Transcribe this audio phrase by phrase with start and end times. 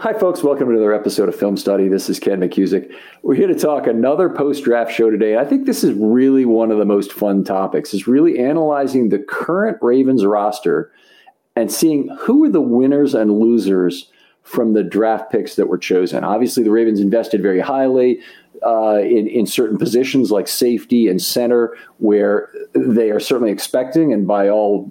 [0.00, 0.42] Hi, folks.
[0.42, 1.86] Welcome to another episode of Film Study.
[1.86, 2.90] This is Ken McKusick.
[3.22, 5.36] We're here to talk another post-draft show today.
[5.36, 7.92] I think this is really one of the most fun topics.
[7.92, 10.90] Is really analyzing the current Ravens roster
[11.54, 14.10] and seeing who are the winners and losers
[14.42, 16.24] from the draft picks that were chosen.
[16.24, 18.20] Obviously, the Ravens invested very highly
[18.66, 24.26] uh, in, in certain positions like safety and center, where they are certainly expecting, and
[24.26, 24.90] by all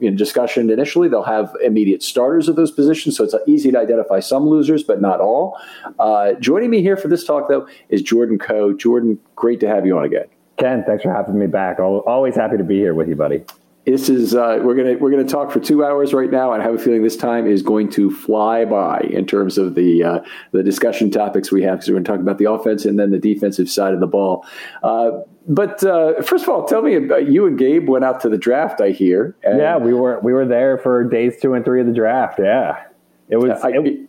[0.00, 3.16] you discussion initially, they'll have immediate starters of those positions.
[3.16, 5.58] So it's easy to identify some losers, but not all.
[5.98, 8.72] Uh, joining me here for this talk, though, is Jordan Koh.
[8.72, 10.26] Jordan, great to have you on again.
[10.58, 11.78] Ken, thanks for having me back.
[11.78, 13.44] Always happy to be here with you, buddy.
[13.90, 16.66] This is uh, we're gonna we're gonna talk for two hours right now, and I
[16.66, 20.20] have a feeling this time is going to fly by in terms of the uh,
[20.52, 23.12] the discussion topics we have because we're going to talk about the offense and then
[23.12, 24.44] the defensive side of the ball.
[24.82, 25.12] Uh,
[25.46, 28.36] but uh, first of all, tell me about you and Gabe went out to the
[28.36, 28.82] draft.
[28.82, 29.34] I hear.
[29.42, 32.38] yeah, we were we were there for days two and three of the draft.
[32.38, 32.84] Yeah,
[33.30, 33.58] it was.
[33.62, 34.00] I, it,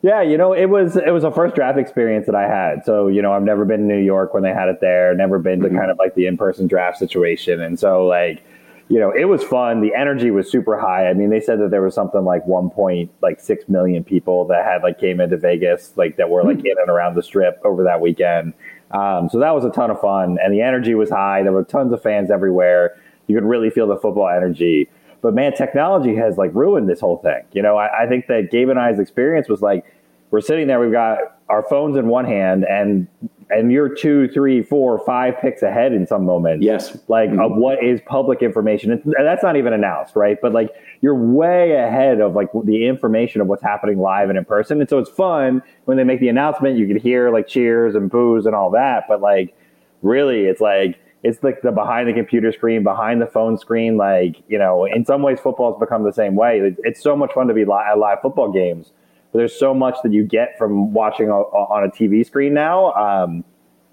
[0.00, 2.86] yeah, you know, it was it was a first draft experience that I had.
[2.86, 5.38] So, you know, I've never been to New York when they had it there, never
[5.38, 5.76] been to mm-hmm.
[5.76, 7.60] kind of like the in person draft situation.
[7.60, 8.42] And so like
[8.88, 9.80] you know, it was fun.
[9.80, 11.08] The energy was super high.
[11.08, 14.46] I mean, they said that there was something like one point like six million people
[14.48, 16.66] that had like came into Vegas, like that were like hmm.
[16.66, 18.52] in and around the strip over that weekend.
[18.90, 21.42] Um, so that was a ton of fun, and the energy was high.
[21.42, 22.96] There were tons of fans everywhere.
[23.26, 24.88] You could really feel the football energy.
[25.22, 27.42] But man, technology has like ruined this whole thing.
[27.52, 29.84] You know, I, I think that Gabe and I's experience was like
[30.30, 33.08] we're sitting there, we've got our phones in one hand, and
[33.50, 36.64] and you're two, three, four, five picks ahead in some moments.
[36.64, 36.98] Yes.
[37.08, 37.40] Like mm-hmm.
[37.40, 38.92] of what is public information.
[38.92, 40.38] And that's not even announced, right?
[40.40, 40.70] But like
[41.00, 44.80] you're way ahead of like the information of what's happening live and in person.
[44.80, 48.10] And so it's fun when they make the announcement, you can hear like cheers and
[48.10, 49.04] boos and all that.
[49.08, 49.54] But like
[50.02, 53.96] really it's like it's like the behind the computer screen, behind the phone screen.
[53.96, 56.74] Like, you know, in some ways football has become the same way.
[56.80, 58.92] It's so much fun to be live, live football games
[59.38, 62.92] there's so much that you get from watching a, on a TV screen now.
[62.92, 63.44] Um,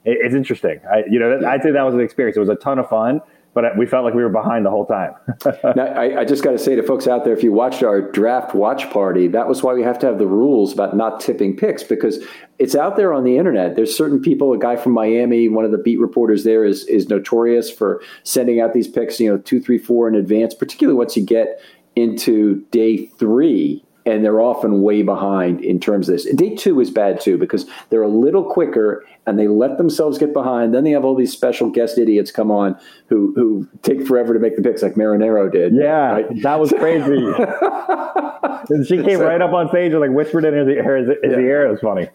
[0.06, 0.80] it, it's interesting.
[0.92, 2.38] I, you know, I'd say that was an experience.
[2.38, 3.22] It was a ton of fun,
[3.54, 5.14] but we felt like we were behind the whole time.
[5.76, 8.02] now, I, I, just got to say to folks out there, if you watched our
[8.12, 11.58] draft watch party, that was why we have to have the rules about not tipping
[11.58, 12.24] picks because
[12.60, 13.76] it's out there on the internet.
[13.76, 14.54] There's certain people.
[14.54, 18.62] A guy from Miami, one of the beat reporters there, is is notorious for sending
[18.62, 21.60] out these picks, you know, two, three, four in advance, particularly once you get
[21.96, 26.34] into day three and they're often way behind in terms of this.
[26.36, 30.34] Day two is bad too because they're a little quicker and they let themselves get
[30.34, 30.74] behind.
[30.74, 34.40] Then they have all these special guest idiots come on who who take forever to
[34.40, 35.74] make the picks, like Marinero did.
[35.74, 36.42] Yeah, right?
[36.44, 37.18] that was crazy.
[38.88, 41.40] she came so, right up on stage and like whispered in his, his, his yeah.
[41.40, 41.68] ear.
[41.68, 42.10] It was funny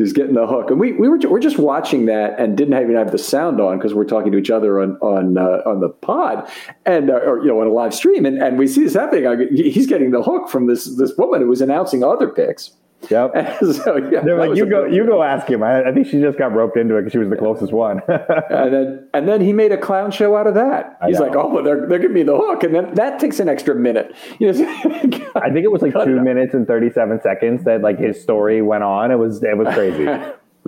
[0.00, 0.70] He's getting the hook.
[0.70, 3.76] And we, we were we're just watching that and didn't even have the sound on
[3.76, 6.50] because we're talking to each other on on uh, on the pod
[6.86, 9.48] and uh, or you know on a live stream and, and we see this happening.
[9.54, 12.70] He's getting the hook from this this woman who was announcing other picks.
[13.08, 13.32] Yep.
[13.74, 15.62] so yeah, They're like, you go, you go ask him.
[15.62, 18.02] I, I, think she just got roped into it because she was the closest one.
[18.08, 20.98] and then, and then he made a clown show out of that.
[21.06, 23.74] He's like, oh, they're they're giving me the hook, and then that takes an extra
[23.74, 24.14] minute.
[24.40, 27.98] You know, I think it was like two minutes and thirty seven seconds that like
[27.98, 29.10] his story went on.
[29.10, 30.06] It was it was crazy.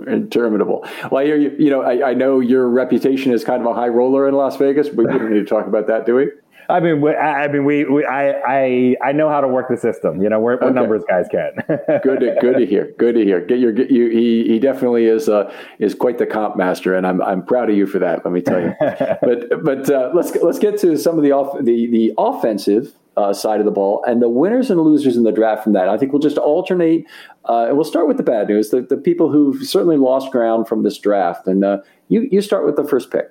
[0.07, 0.85] interminable.
[1.11, 4.27] Well, you you know, I, I know your reputation is kind of a high roller
[4.27, 6.29] in Las Vegas, but we don't need to talk about that, do we?
[6.69, 10.21] I mean, I mean, we, we, I, I, I know how to work the system.
[10.21, 10.69] You know, we're, okay.
[10.69, 11.51] numbers guys can.
[12.03, 12.93] good, to, good to hear.
[12.97, 13.41] Good to hear.
[13.41, 14.09] Get your, get you.
[14.09, 17.77] He, he definitely is, uh, is quite the comp master, and I'm, I'm proud of
[17.77, 18.25] you for that.
[18.25, 18.73] Let me tell you.
[18.81, 23.33] but, but uh, let's let's get to some of the off, the the offensive uh,
[23.33, 25.87] side of the ball and the winners and losers in the draft from that.
[25.87, 27.05] I think we'll just alternate.
[27.47, 30.67] Uh, and we'll start with the bad news, the, the people who've certainly lost ground
[30.67, 31.47] from this draft.
[31.47, 33.25] And uh, you, you start with the first pick.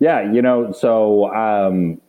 [0.00, 2.00] Yeah, you know, so um,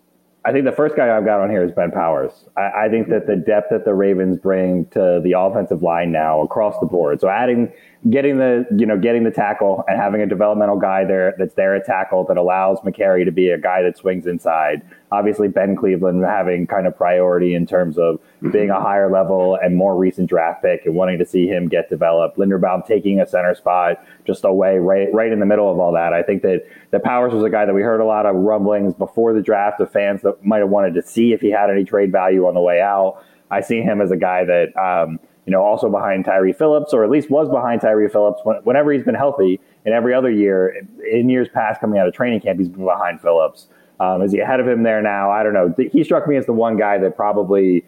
[0.45, 2.31] I think the first guy I've got on here is Ben Powers.
[2.56, 6.42] I, I, think that the depth that the Ravens bring to the offensive line now
[6.42, 7.19] across the board.
[7.19, 7.74] So adding,
[8.10, 11.74] getting the you know getting the tackle and having a developmental guy there that's there
[11.74, 14.81] at tackle that allows Mekari to be a guy that swings inside.
[15.12, 18.52] Obviously, Ben Cleveland having kind of priority in terms of mm-hmm.
[18.52, 21.90] being a higher level and more recent draft pick and wanting to see him get
[21.90, 22.38] developed.
[22.38, 26.13] Linderbaum taking a center spot just away right right in the middle of all that.
[26.13, 28.94] I think that that Powers was a guy that we heard a lot of rumblings
[28.94, 31.84] before the draft of fans that might have wanted to see if he had any
[31.84, 33.24] trade value on the way out.
[33.50, 37.03] I see him as a guy that, um, you know, also behind Tyre Phillips, or
[37.03, 39.59] at least was behind Tyre Phillips whenever he's been healthy.
[39.86, 43.21] And every other year, in years past, coming out of training camp, he's been behind
[43.21, 43.68] Phillips.
[44.00, 45.30] Um, is he ahead of him there now?
[45.30, 45.74] I don't know.
[45.77, 47.86] He struck me as the one guy that probably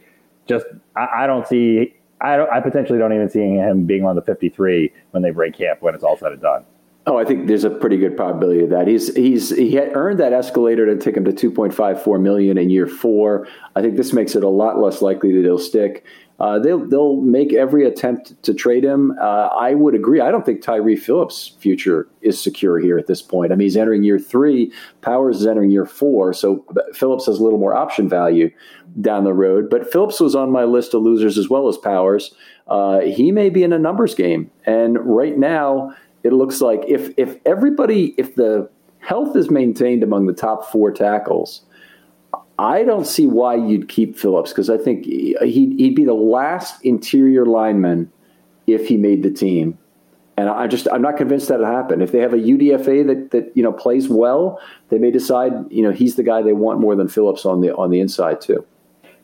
[0.48, 0.66] just
[0.96, 1.94] I, I don't see.
[2.20, 5.56] I, don't, I potentially don't even see him being on the 53 when they break
[5.56, 6.66] camp when it's all said and done.
[7.06, 8.88] Oh, I think there's a pretty good probability of that.
[8.88, 13.48] He's he's he earned that escalator to take him to 2.54 million in year four.
[13.76, 16.06] I think this makes it a lot less likely that he'll stick.
[16.40, 19.18] Uh, they'll they'll make every attempt to trade him.
[19.20, 20.22] Uh, I would agree.
[20.22, 23.52] I don't think Tyre Phillips' future is secure here at this point.
[23.52, 24.72] I mean, he's entering year three.
[25.02, 26.64] Powers is entering year four, so
[26.94, 28.52] Phillips has a little more option value
[29.02, 29.70] down the road.
[29.70, 32.34] But Phillips was on my list of losers as well as Powers.
[32.68, 37.12] Uh, he may be in a numbers game, and right now it looks like if
[37.18, 38.70] if everybody if the
[39.00, 41.62] health is maintained among the top four tackles,
[42.60, 45.38] I don't see why you'd keep Phillips because I think he'd,
[45.80, 48.12] he'd be the last interior lineman
[48.66, 49.78] if he made the team.
[50.38, 52.02] And I just I'm not convinced that'll happen.
[52.02, 54.60] If they have a UDFA that that you know plays well,
[54.90, 57.76] they may decide you know he's the guy they want more than Phillips on the
[57.76, 58.64] on the inside too.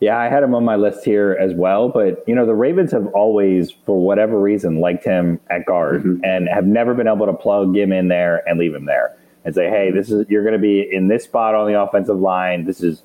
[0.04, 1.88] Yeah, I had him on my list here as well.
[1.88, 6.26] But, you know, the Ravens have always, for whatever reason, liked him at guard mm-hmm.
[6.26, 9.56] and have never been able to plug him in there and leave him there and
[9.56, 12.66] say, hey, this is, you're going to be in this spot on the offensive line.
[12.66, 13.02] This is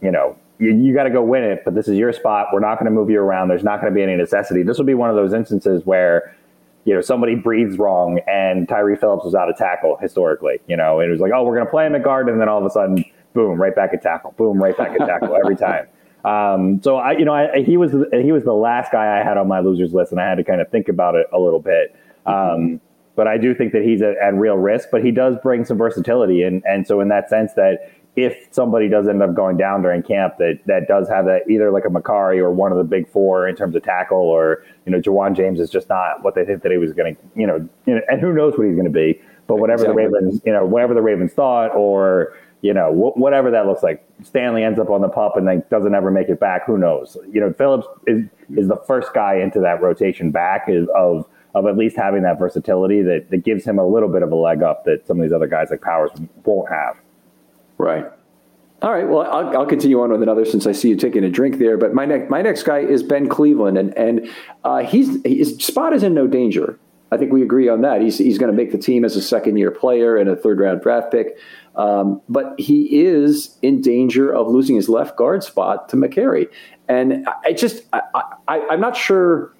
[0.00, 2.48] you know, you, you got to go win it, but this is your spot.
[2.52, 3.48] We're not going to move you around.
[3.48, 4.62] There's not going to be any necessity.
[4.62, 6.36] This will be one of those instances where,
[6.84, 11.00] you know, somebody breathes wrong and Tyre Phillips was out of tackle historically, you know,
[11.00, 12.28] it was like, oh, we're going to play him at guard.
[12.28, 15.06] And then all of a sudden, boom, right back at tackle, boom, right back at
[15.06, 15.88] tackle every time.
[16.24, 19.36] Um, so I, you know, I, he was he was the last guy I had
[19.36, 21.60] on my losers list, and I had to kind of think about it a little
[21.60, 21.94] bit.
[22.24, 22.80] Um,
[23.14, 25.76] but I do think that he's at, at real risk, but he does bring some
[25.76, 29.82] versatility, and and so in that sense that if somebody does end up going down
[29.82, 32.84] during camp that that does have that either like a Mekari or one of the
[32.84, 36.34] big four in terms of tackle or you know Ja'Wuan James is just not what
[36.34, 38.84] they think that he was going to you know and who knows what he's going
[38.84, 40.04] to be but whatever exactly.
[40.04, 44.06] the Ravens you know whatever the Ravens thought or you know whatever that looks like
[44.22, 47.16] Stanley ends up on the pup and then doesn't ever make it back who knows
[47.32, 48.24] you know Phillips is
[48.56, 52.38] is the first guy into that rotation back is of of at least having that
[52.38, 55.22] versatility that, that gives him a little bit of a leg up that some of
[55.22, 56.10] these other guys like Powers
[56.44, 56.96] won't have.
[57.78, 58.06] Right.
[58.82, 59.08] All right.
[59.08, 61.78] Well, I'll, I'll, continue on with another since I see you taking a drink there.
[61.78, 64.30] But my next my next guy is Ben Cleveland, and and
[64.62, 66.78] uh, he's his spot is in no danger.
[67.10, 68.02] I think we agree on that.
[68.02, 70.58] He's he's going to make the team as a second year player and a third
[70.58, 71.38] round draft pick.
[71.76, 76.48] Um, but he is in danger of losing his left guard spot to Mekari.
[76.88, 78.02] And I just I,
[78.46, 79.52] I, I'm not sure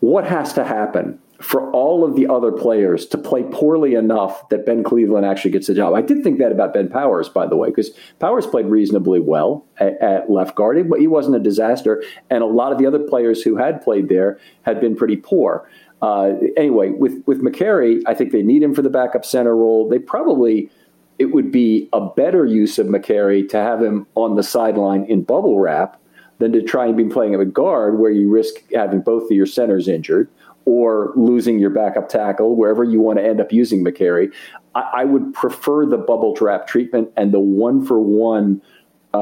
[0.00, 4.64] what has to happen for all of the other players to play poorly enough that
[4.64, 5.92] Ben Cleveland actually gets the job.
[5.92, 9.66] I did think that about Ben Powers, by the way, because Powers played reasonably well
[9.76, 12.02] at, at, left guard, but he wasn't a disaster.
[12.30, 15.68] And a lot of the other players who had played there had been pretty poor.
[16.00, 19.86] Uh, anyway, with with Mekari, I think they need him for the backup center role.
[19.86, 20.70] They probably
[21.18, 25.22] it would be a better use of Mekari to have him on the sideline in
[25.22, 26.00] bubble wrap
[26.38, 29.30] than to try and be playing him at guard where you risk having both of
[29.30, 30.28] your centers injured
[30.66, 34.32] or losing your backup tackle, wherever you want to end up using Mekari.
[34.74, 38.62] I, I would prefer the bubble trap treatment and the one for one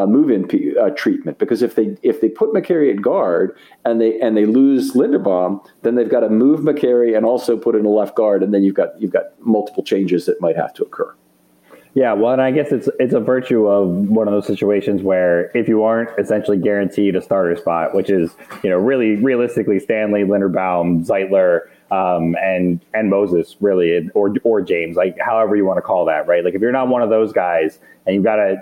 [0.06, 4.18] move-in p- uh, treatment because if they if they put Mekari at guard and they
[4.20, 7.90] and they lose Linderbaum, then they've got to move Mekari and also put in a
[7.90, 11.14] left guard, and then you've got you've got multiple changes that might have to occur.
[11.94, 15.54] Yeah, well, and I guess it's it's a virtue of one of those situations where
[15.56, 18.34] if you aren't essentially guaranteed a starter spot, which is
[18.64, 24.96] you know really realistically Stanley, Linderbaum, Zeitler, um, and and Moses really, or or James,
[24.96, 26.42] like however you want to call that, right?
[26.42, 28.56] Like if you're not one of those guys and you've got to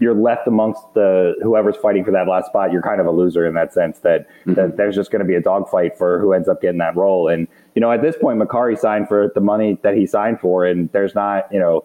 [0.00, 3.46] you're left amongst the whoever's fighting for that last spot, you're kind of a loser
[3.46, 4.54] in that sense that mm-hmm.
[4.54, 7.28] that there's just going to be a dogfight for who ends up getting that role.
[7.28, 10.64] And you know, at this point, Mekari signed for the money that he signed for,
[10.64, 11.84] and there's not you know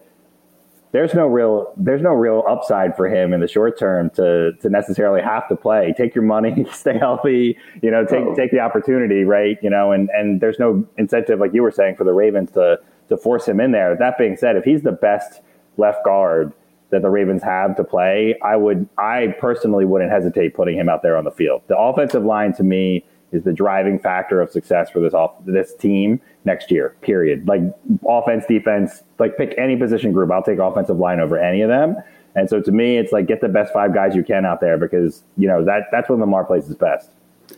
[0.91, 4.69] there's no real there's no real upside for him in the short term to to
[4.69, 5.93] necessarily have to play.
[5.97, 8.35] Take your money, stay healthy, you know, take oh.
[8.35, 9.57] take the opportunity, right?
[9.61, 12.79] You know, and and there's no incentive like you were saying for the Ravens to
[13.09, 13.95] to force him in there.
[13.95, 15.41] That being said, if he's the best
[15.77, 16.53] left guard
[16.89, 21.03] that the Ravens have to play, I would I personally wouldn't hesitate putting him out
[21.03, 21.63] there on the field.
[21.67, 25.75] The offensive line to me is the driving factor of success for this off this
[25.75, 26.95] team next year.
[27.01, 27.47] Period.
[27.47, 27.61] Like
[28.09, 30.31] offense, defense, like pick any position group.
[30.31, 31.95] I'll take offensive line over any of them.
[32.33, 34.77] And so to me, it's like get the best five guys you can out there
[34.77, 37.11] because you know that that's when Lamar plays his best.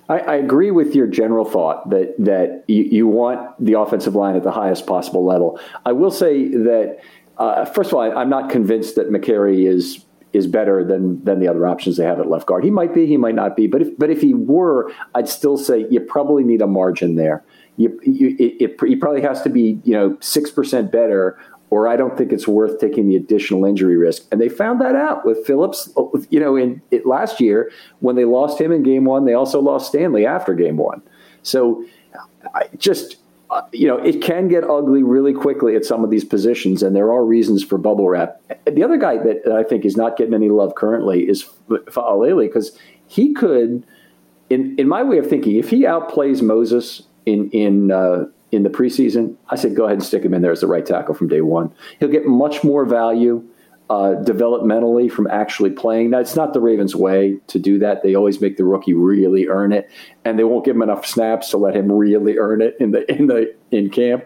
[0.08, 4.36] I, I agree with your general thought that that you, you, want the offensive line
[4.36, 5.60] at the highest possible level.
[5.86, 7.00] I will say that
[7.38, 11.40] uh, first of all, I, am not convinced that Mekari is is better than than
[11.40, 12.64] the other options they have at left guard.
[12.64, 15.58] He might be, he might not be, but if but if he were, I'd still
[15.58, 17.44] say you probably need a margin there.
[17.80, 21.96] You, you it, it, probably has to be you know six percent better, or I
[21.96, 24.28] don't think it's worth taking the additional injury risk.
[24.32, 25.90] And they found that out with Phillips.
[26.30, 27.72] You know, in it, last year
[28.02, 31.02] when they lost him in game one, they also lost Stanley after game one.
[31.42, 31.86] So
[32.54, 33.16] I just
[33.52, 36.96] uh, you know, it can get ugly really quickly at some of these positions, and
[36.96, 38.40] there are reasons for bubble wrap.
[38.66, 42.78] The other guy that I think is not getting any love currently is Faalele because
[43.08, 43.84] he could,
[44.52, 48.70] in in my way of thinking, if he outplays Moses in in uh, in the
[48.70, 51.28] preseason, I said go ahead and stick him in there as the right tackle from
[51.28, 51.72] day one.
[52.00, 53.48] He'll get much more value
[53.90, 56.12] uh, developmentally from actually playing.
[56.12, 58.04] Now, it's not the Ravens' way to do that.
[58.04, 59.90] They always make the rookie really earn it,
[60.24, 63.12] and they won't give him enough snaps to let him really earn it in the
[63.12, 64.26] in the in camp.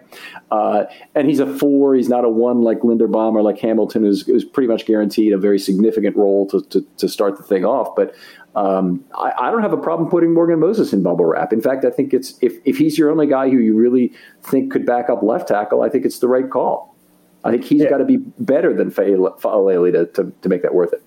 [0.51, 0.83] Uh,
[1.15, 1.95] and he's a four.
[1.95, 5.37] He's not a one like Linderbaum or like Hamilton, who's, who's pretty much guaranteed a
[5.37, 7.95] very significant role to, to, to start the thing off.
[7.95, 8.13] But
[8.55, 11.51] um, I, I, don't have a problem putting Morgan Moses in bubble wrap.
[11.53, 14.71] In fact, I think it's if, if he's your only guy who you really think
[14.71, 16.95] could back up left tackle, I think it's the right call.
[17.43, 17.89] I think he's yeah.
[17.89, 21.03] got to be better than Faalele to, to, to make that worth it.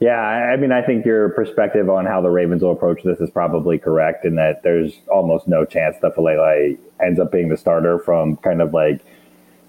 [0.00, 3.28] Yeah, I mean, I think your perspective on how the Ravens will approach this is
[3.30, 7.98] probably correct in that there's almost no chance that Faalele ends up being the starter
[7.98, 9.04] from kind of like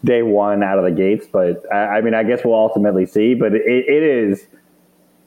[0.05, 1.25] day one out of the gates.
[1.29, 3.33] But I, I mean, I guess we'll ultimately see.
[3.33, 4.45] But it, it is–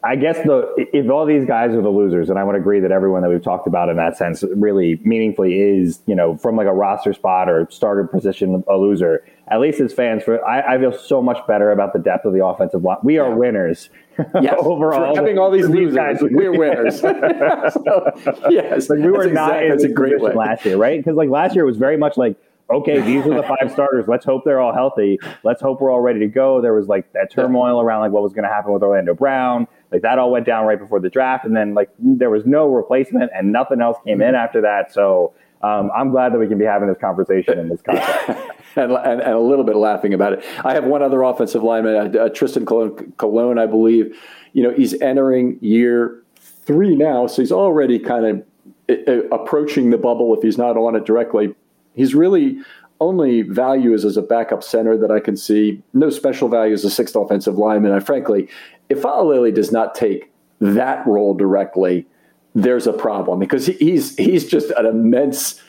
[0.04, 2.90] I guess the if all these guys are the losers, and I would agree that
[2.90, 6.66] everyone that we've talked about in that sense really meaningfully is, you know, from like
[6.66, 9.24] a roster spot or starter position, a loser.
[9.48, 12.32] At least as fans, for I, I feel so much better about the depth of
[12.32, 12.98] the offensive line.
[13.04, 13.34] We are yeah.
[13.34, 13.90] winners.
[14.42, 17.00] Yes, overall, having all these, losers, guys, we're winners.
[17.00, 18.10] so,
[18.50, 20.34] yes, like we were not exactly, in this way.
[20.34, 21.00] last year, right?
[21.00, 22.36] Because like last year was very much like
[22.70, 24.06] okay, these are the five starters.
[24.08, 25.18] Let's hope they're all healthy.
[25.42, 26.60] Let's hope we're all ready to go.
[26.60, 29.66] There was like that turmoil around like what was going to happen with Orlando Brown.
[29.92, 32.66] Like that all went down right before the draft, and then like there was no
[32.66, 34.92] replacement, and nothing else came in after that.
[34.92, 38.30] So um, I'm glad that we can be having this conversation in this context.
[38.76, 40.44] and, and, and, a little bit laughing about it.
[40.64, 44.16] I have one other offensive lineman, uh, uh, Trystan Colon, Colon, I believe.
[44.54, 48.44] You know, he's entering year three now, so he's already kind of
[48.90, 51.54] uh, approaching the bubble if he's not on it directly.
[51.94, 52.58] He's really
[53.02, 55.82] only value is as a backup center that I can see.
[55.92, 57.92] No special value as a sixth offensive lineman.
[57.92, 58.48] I frankly,
[58.88, 62.06] if Faalele does not take that role directly,
[62.54, 65.60] there's a problem because he's he's just an immense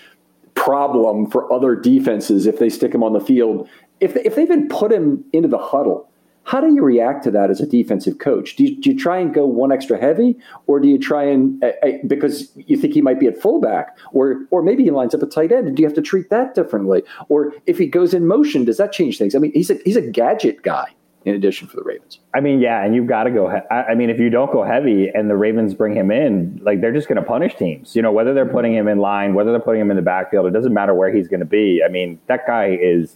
[0.55, 3.67] problem for other defenses if they stick him on the field.
[4.00, 6.10] If they, if they even put him into the huddle,
[6.43, 8.58] how do you react to that as a defensive coach?
[8.58, 11.63] Do you, do you try and go one extra heavy, or do you try and
[11.63, 11.72] uh,
[12.05, 15.32] because you think he might be at fullback, or or maybe he lines up at
[15.32, 15.75] tight end?
[15.75, 17.03] Do you have to treat that differently?
[17.29, 19.36] Or if he goes in motion, does that change things?
[19.36, 20.93] I mean, he's a he's a gadget guy
[21.25, 22.20] in addition for the Ravens.
[22.34, 23.50] I mean, yeah, and you've got to go.
[23.50, 26.82] He- I mean, if you don't go heavy and the Ravens bring him in, like
[26.82, 27.96] they're just going to punish teams.
[27.96, 30.46] You know, whether they're putting him in line, whether they're putting him in the backfield,
[30.48, 31.82] it doesn't matter where he's going to be.
[31.84, 33.15] I mean, that guy is.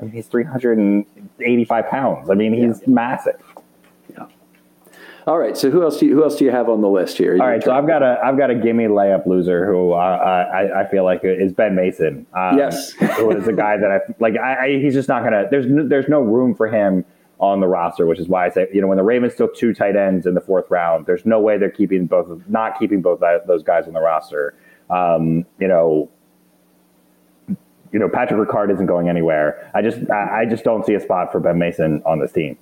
[0.00, 2.30] I mean, he's 385 pounds.
[2.30, 2.94] I mean, he's yeah.
[2.94, 3.42] massive.
[4.10, 4.26] Yeah.
[5.26, 5.56] All right.
[5.56, 7.36] So who else do you, who else do you have on the list here?
[7.38, 7.62] All right.
[7.62, 11.04] So I've got a I've got a gimme layup loser who uh, I I feel
[11.04, 12.26] like is Ben Mason.
[12.32, 12.92] Um, yes.
[12.92, 14.36] who is a guy that I like.
[14.38, 15.46] I, I he's just not gonna.
[15.50, 17.04] There's no, there's no room for him
[17.40, 19.72] on the roster, which is why I say, you know, when the Ravens took two
[19.72, 23.20] tight ends in the fourth round, there's no way they're keeping both, not keeping both
[23.46, 24.54] those guys on the roster.
[24.90, 26.10] Um, you know,
[27.92, 29.70] you know, Patrick Ricard isn't going anywhere.
[29.74, 32.58] I just, I, just don't see a spot for Ben Mason on this team.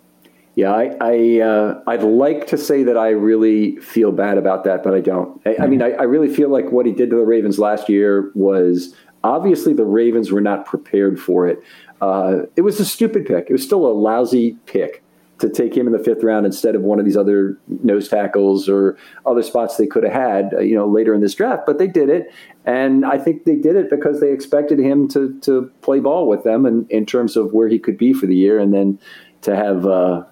[0.56, 4.82] Yeah, I, I uh, I'd like to say that I really feel bad about that,
[4.82, 5.40] but I don't.
[5.46, 7.90] I, I mean, I, I really feel like what he did to the Ravens last
[7.90, 11.62] year was obviously the Ravens were not prepared for it.
[12.00, 13.50] Uh, it was a stupid pick.
[13.50, 15.02] It was still a lousy pick
[15.40, 18.66] to take him in the fifth round instead of one of these other nose tackles
[18.66, 18.96] or
[19.26, 21.64] other spots they could have had, uh, you know, later in this draft.
[21.66, 22.32] But they did it,
[22.64, 26.44] and I think they did it because they expected him to to play ball with
[26.44, 28.98] them, and in terms of where he could be for the year, and then
[29.42, 30.24] to have uh,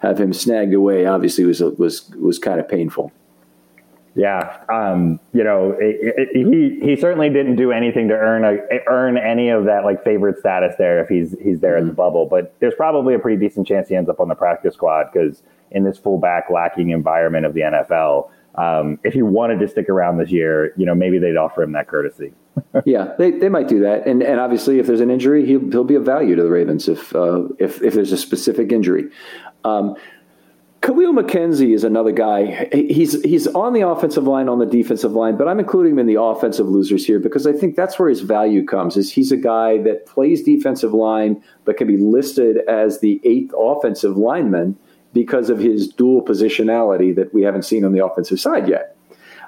[0.00, 3.12] have him snagged away obviously was was was kind of painful.
[4.16, 8.58] Yeah, um, you know, it, it, he he certainly didn't do anything to earn a
[8.88, 11.88] earn any of that like favorite status there if he's he's there mm-hmm.
[11.88, 12.26] the bubble.
[12.26, 15.42] But there's probably a pretty decent chance he ends up on the practice squad because
[15.70, 20.18] in this fullback lacking environment of the NFL, um, if he wanted to stick around
[20.18, 22.32] this year, you know, maybe they'd offer him that courtesy.
[22.84, 25.84] yeah, they, they might do that, and and obviously if there's an injury, he'll he'll
[25.84, 29.08] be of value to the Ravens if uh, if if there's a specific injury.
[29.64, 29.96] Um,
[30.82, 32.68] Kahlil McKenzie is another guy.
[32.72, 36.06] He's he's on the offensive line, on the defensive line, but I'm including him in
[36.06, 38.96] the offensive losers here because I think that's where his value comes.
[38.96, 43.52] Is he's a guy that plays defensive line, but can be listed as the eighth
[43.58, 44.78] offensive lineman
[45.12, 48.96] because of his dual positionality that we haven't seen on the offensive side yet.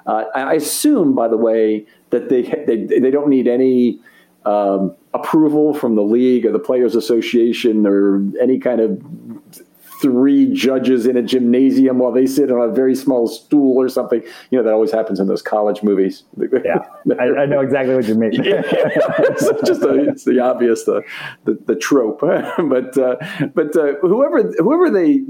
[0.05, 3.99] Uh, I assume, by the way, that they they, they don't need any
[4.45, 9.01] um, approval from the league or the Players Association or any kind of
[10.03, 14.21] three judges in a gymnasium while they sit on a very small stool or something.
[14.51, 16.23] You know, that always happens in those college movies.
[16.63, 16.85] Yeah,
[17.19, 18.31] I, I know exactly what you mean.
[18.35, 21.01] it's just a, it's the obvious, the,
[21.45, 22.19] the, the trope.
[22.21, 23.15] but uh,
[23.53, 25.23] but uh, whoever whoever they,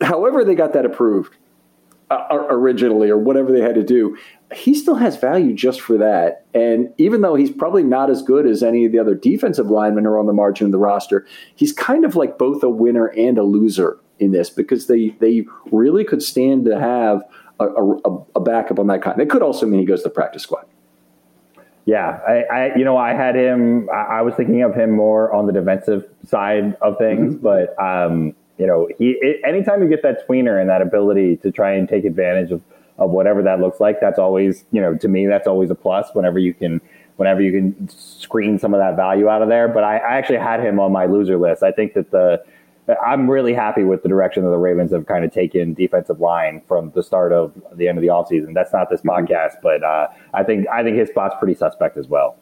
[0.00, 1.36] however they got that approved
[2.10, 4.16] originally or whatever they had to do,
[4.52, 6.44] he still has value just for that.
[6.54, 10.04] And even though he's probably not as good as any of the other defensive linemen
[10.04, 13.06] who are on the margin of the roster, he's kind of like both a winner
[13.06, 17.22] and a loser in this because they they really could stand to have
[17.60, 19.20] a, a, a backup on that kind.
[19.20, 20.66] It could also mean he goes to the practice squad.
[21.86, 23.88] Yeah, I, I, you know I had him.
[23.90, 27.42] I, I, was thinking of him more on the defensive side of things, mm-hmm.
[27.42, 31.50] but um, you know he it, anytime you get that tweener and that ability to
[31.50, 32.62] try and take advantage of
[33.00, 34.00] of whatever that looks like.
[34.00, 36.80] That's always, you know, to me, that's always a plus whenever you can,
[37.16, 39.68] whenever you can screen some of that value out of there.
[39.68, 41.62] But I, I actually had him on my loser list.
[41.62, 42.44] I think that the,
[43.04, 46.60] I'm really happy with the direction that the Ravens have kind of taken defensive line
[46.68, 48.52] from the start of the end of the offseason.
[48.52, 49.32] That's not this mm-hmm.
[49.32, 52.36] podcast, but uh, I think I think his spot's pretty suspect as well.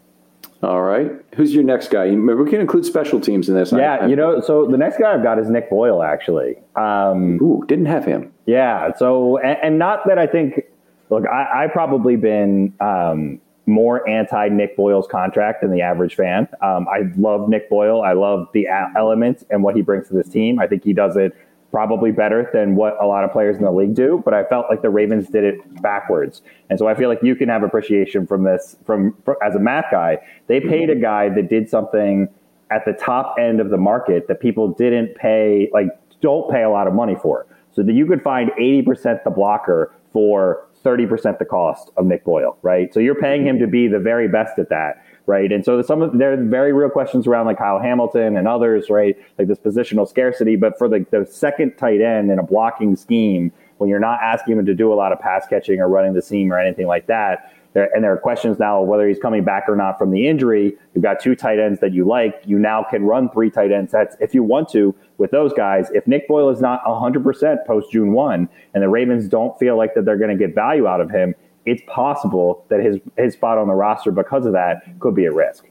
[0.63, 1.13] All right.
[1.37, 2.11] Who's your next guy?
[2.11, 3.71] We can include special teams in this.
[3.71, 6.57] Yeah, you know, so the next guy I've got is Nick Boyle, actually.
[6.75, 8.33] Um, Ooh, didn't have him.
[8.47, 8.93] Yeah.
[8.97, 10.65] So, and, and not that I think,
[11.11, 16.49] look, I, have probably been um, more anti Nick Boyle's contract than the average fan.
[16.61, 18.03] Um, I love Nick Boyle.
[18.03, 18.67] I love the
[18.97, 20.59] elements and what he brings to this team.
[20.59, 21.37] I think he does it
[21.71, 24.67] probably better than what a lot of players in the league do, but I felt
[24.71, 26.43] like the Ravens did it backwards.
[26.71, 29.59] And so I feel like you can have appreciation from this from, from as a
[29.59, 30.19] math guy.
[30.47, 32.29] They paid a guy that did something
[32.71, 35.89] at the top end of the market that people didn't pay like
[36.21, 37.47] don't pay a lot of money for.
[37.73, 42.57] So that you could find 80% the blocker for 30% the cost of Nick Boyle,
[42.63, 42.93] right?
[42.93, 45.53] So you're paying him to be the very best at that right?
[45.53, 48.89] And so some of there are very real questions around like Kyle Hamilton and others,
[48.89, 49.15] right?
[49.39, 50.57] Like this positional scarcity.
[50.57, 54.59] But for the, the second tight end in a blocking scheme, when you're not asking
[54.59, 57.07] him to do a lot of pass catching or running the seam or anything like
[57.09, 60.27] that, there, and there are questions now whether he's coming back or not from the
[60.27, 60.75] injury.
[60.95, 62.41] You've got two tight ends that you like.
[62.47, 65.91] You now can run three tight end sets if you want to with those guys.
[65.93, 69.95] If Nick Boyle is not 100% post June 1 and the Ravens don't feel like
[69.95, 71.35] that they're going to get value out of him,
[71.69, 75.35] it's possible that his his spot on the roster because of that could be at
[75.35, 75.65] risk.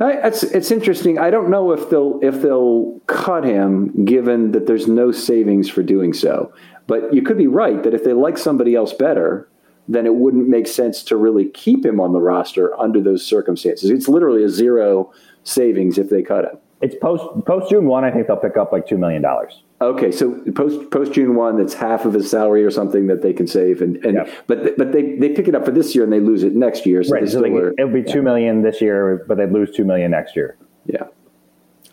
[0.00, 1.18] It's it's interesting.
[1.18, 5.82] I don't know if they'll if they'll cut him, given that there's no savings for
[5.82, 6.52] doing so.
[6.86, 9.48] But you could be right that if they like somebody else better,
[9.88, 13.90] then it wouldn't make sense to really keep him on the roster under those circumstances.
[13.90, 15.12] It's literally a zero
[15.44, 16.58] savings if they cut him.
[16.80, 18.04] It's post post June one.
[18.04, 19.62] I think they'll pick up like two million dollars.
[19.82, 23.32] Okay, so post post June one, that's half of his salary or something that they
[23.32, 26.12] can save, and, and but but they, they pick it up for this year and
[26.12, 27.02] they lose it next year.
[27.02, 30.10] So right, so they, it'll be two million this year, but they'd lose two million
[30.10, 30.58] next year.
[30.84, 31.04] Yeah,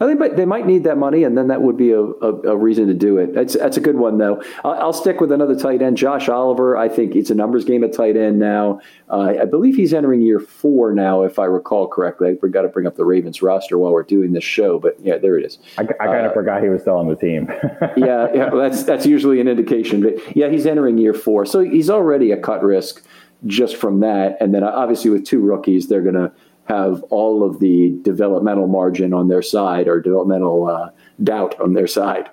[0.05, 2.55] they might, they might need that money, and then that would be a, a, a
[2.55, 3.33] reason to do it.
[3.33, 4.43] That's, that's a good one, though.
[4.63, 6.77] I'll, I'll, stick with another tight end, Josh Oliver.
[6.77, 8.79] I think it's a numbers game at tight end now.
[9.09, 12.29] Uh, I believe he's entering year four now, if I recall correctly.
[12.29, 15.17] I forgot to bring up the Ravens roster while we're doing this show, but yeah,
[15.17, 15.57] there it is.
[15.79, 17.47] I, I kind of uh, forgot he was still on the team.
[17.97, 20.03] yeah, yeah, that's that's usually an indication.
[20.03, 23.03] But yeah, he's entering year four, so he's already a cut risk
[23.45, 24.37] just from that.
[24.39, 26.31] And then obviously with two rookies, they're going to
[26.67, 30.89] have all of the developmental margin on their side or developmental uh,
[31.23, 32.29] doubt on their side.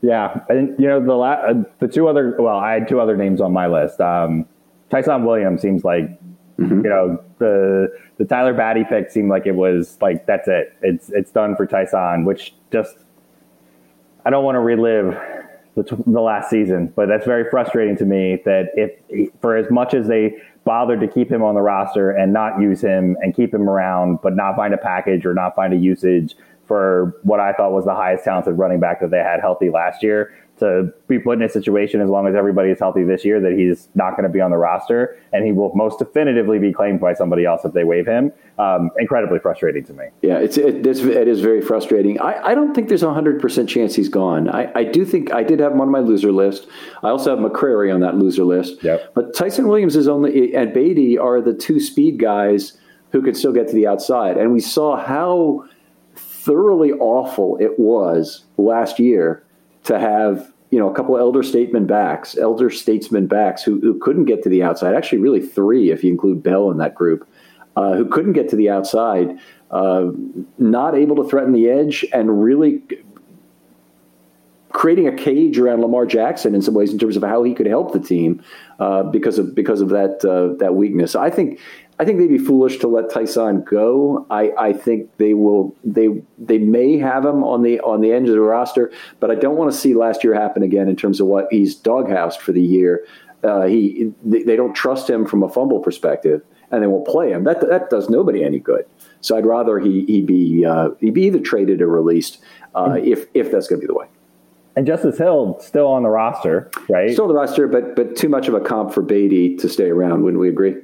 [0.00, 3.16] Yeah, and you know the la- uh, the two other well, I had two other
[3.16, 4.00] names on my list.
[4.00, 4.46] Um,
[4.90, 6.04] Ty'Son Williams seems like
[6.58, 6.84] mm-hmm.
[6.84, 10.76] you know the the Tyler Badie pick seemed like it was like that's it.
[10.82, 12.96] It's it's done for Ty'Son, which just
[14.24, 15.16] I don't want to relive
[15.74, 18.42] the, the last season, but that's very frustrating to me.
[18.44, 22.32] That if for as much as they bothered to keep him on the roster and
[22.32, 25.72] not use him and keep him around, but not find a package or not find
[25.72, 29.40] a usage for what I thought was the highest talented running back that they had
[29.40, 30.32] healthy last year
[30.62, 33.52] to be put in a situation as long as everybody is healthy this year that
[33.52, 37.00] he's not going to be on the roster and he will most definitively be claimed
[37.00, 38.32] by somebody else if they waive him.
[38.58, 40.04] Um, incredibly frustrating to me.
[40.22, 42.20] Yeah, it's it, it's, it is very frustrating.
[42.20, 44.48] I, I don't think there's a hundred percent chance he's gone.
[44.48, 46.66] I, I do think I did have him on my loser list.
[47.02, 48.82] I also have McCrary on that loser list.
[48.82, 49.14] Yep.
[49.14, 52.78] But Ty'Son Williams is only and Badie are the two speed guys
[53.10, 55.64] who could still get to the outside, and we saw how
[56.14, 59.44] thoroughly awful it was last year
[59.84, 64.24] to have you know a couple elder statesman backs, elder statesman backs who, who couldn't
[64.24, 64.94] get to the outside.
[64.94, 67.28] Actually, really three if you include Bell in that group,
[67.76, 69.38] uh, who couldn't get to the outside,
[69.70, 70.06] uh,
[70.56, 72.82] not able to threaten the edge, and really
[74.70, 77.66] creating a cage around Lamar Jackson in some ways in terms of how he could
[77.66, 78.42] help the team
[78.80, 81.14] uh, because of because of that uh, that weakness.
[81.14, 81.60] I think
[81.98, 84.26] I think they'd be foolish to let Ty'Son go.
[84.30, 88.28] I, I think they will they they may have him on the on the end
[88.28, 91.20] of the roster, but I don't want to see last year happen again in terms
[91.20, 93.06] of what he's doghoused for the year.
[93.44, 97.44] Uh, he they don't trust him from a fumble perspective, and they won't play him.
[97.44, 98.86] That that does nobody any good.
[99.20, 102.38] So I'd rather he he be uh, he be either traded or released
[102.74, 104.06] uh, if if that's going to be the way.
[104.74, 107.12] And Justice Hill still on the roster, right?
[107.12, 109.90] Still on the roster, but but too much of a comp for Badie to stay
[109.90, 110.22] around.
[110.22, 110.76] Wouldn't we agree?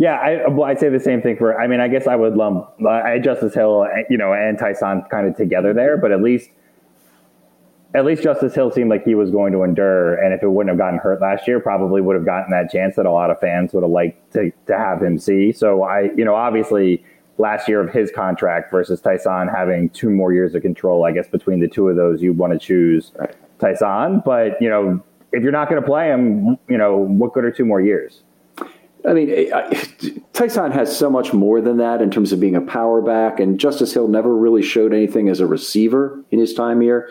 [0.00, 1.60] Yeah, I, well, I'd say the same thing for.
[1.60, 5.28] I mean, I guess I would lump I Justice Hill, you know, and Ty'Son kind
[5.28, 6.48] of together there, but at least,
[7.94, 10.70] at least Justice Hill seemed like he was going to endure, and if it wouldn't
[10.70, 13.38] have gotten hurt last year, probably would have gotten that chance that a lot of
[13.40, 15.52] fans would have liked to to have him see.
[15.52, 17.04] So I, you know, obviously
[17.36, 21.04] last year of his contract versus Ty'Son having two more years of control.
[21.04, 23.12] I guess between the two of those, you'd want to choose.
[23.58, 27.44] Ty'Son, but you know, if you're not going to play him, you know, what good
[27.44, 28.22] are two more years?
[29.08, 29.50] I mean,
[30.32, 33.58] Ty'Son has so much more than that in terms of being a power back, and
[33.58, 37.10] Justice Hill never really showed anything as a receiver in his time here.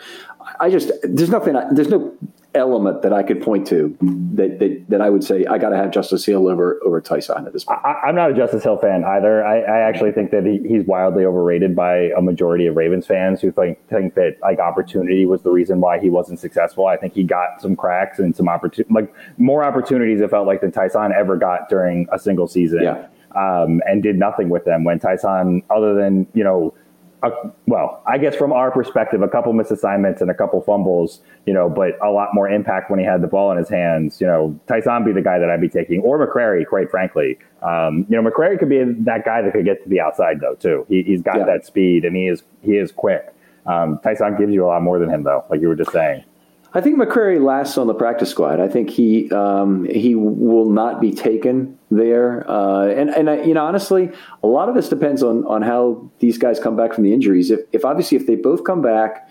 [0.58, 2.12] I just there's nothing there's no
[2.54, 3.96] element that I could point to
[4.34, 7.46] that that, that I would say I got to have Justice Hill over over Ty'Son
[7.46, 7.80] at this point.
[7.84, 9.44] I, am not a Justice Hill fan either.
[9.44, 13.40] I, I actually think that he, he's wildly overrated by a majority of Ravens fans
[13.40, 16.86] who think think that like opportunity was the reason why he wasn't successful.
[16.86, 20.20] I think he got some cracks and some opportunity, like more opportunities.
[20.20, 22.82] It felt like than Ty'Son ever got during a single season.
[22.82, 23.06] Yeah.
[23.36, 26.74] Um, and did nothing with them when Ty'Son, other than you know
[27.22, 27.30] a,
[27.66, 31.68] well, I guess from our perspective, a couple misassignments and a couple fumbles, you know,
[31.68, 34.20] but a lot more impact when he had the ball in his hands.
[34.20, 37.38] You know, Ty'Son be the guy that I'd be taking, or McCrary, quite frankly.
[37.62, 40.54] Um, you know, McCrary could be that guy that could get to the outside though
[40.54, 40.86] too.
[40.88, 41.44] He, has got yeah.
[41.44, 43.34] that speed and he is he is quick.
[43.66, 46.24] Um, Ty'Son gives you a lot more than him though, like you were just saying.
[46.72, 48.60] I think McCrary lasts on the practice squad.
[48.60, 53.54] I think he um, he will not be taken there, uh, and and I, you
[53.54, 54.10] know honestly,
[54.42, 57.50] a lot of this depends on on how these guys come back from the injuries.
[57.50, 59.28] If, if obviously if they both come back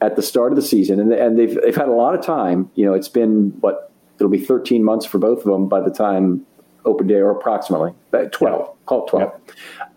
[0.00, 2.70] at the start of the season, and and they've they've had a lot of time.
[2.74, 5.90] You know, it's been what it'll be 13 months for both of them by the
[5.90, 6.46] time
[6.86, 7.92] open day or approximately
[8.32, 9.32] 12 call it 12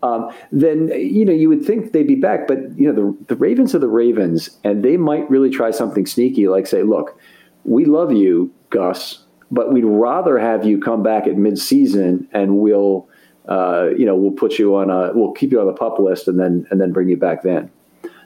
[0.02, 3.36] um, then you know you would think they'd be back but you know the, the
[3.36, 7.18] ravens are the ravens and they might really try something sneaky like say look
[7.64, 13.08] we love you gus but we'd rather have you come back at midseason and we'll
[13.48, 16.28] uh, you know we'll put you on a we'll keep you on the pup list
[16.28, 17.70] and then and then bring you back then.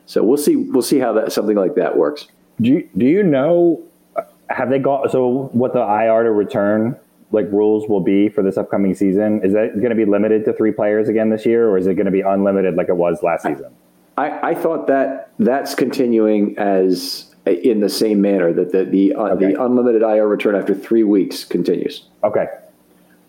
[0.07, 2.29] So we'll see we'll see how that something like that works.
[2.61, 3.83] Do you, do you know
[4.51, 6.97] have they got so what the ir to return
[7.35, 9.41] like rules will be for this upcoming season?
[9.45, 11.95] Is that going to be limited to three players again this year, or is it
[11.95, 13.75] going to be unlimited like it was last season?
[14.17, 19.35] I, I thought that that's continuing as in the same manner that the the, uh,
[19.35, 19.53] okay.
[19.53, 22.09] the unlimited IR return after three weeks continues.
[22.23, 22.47] Okay.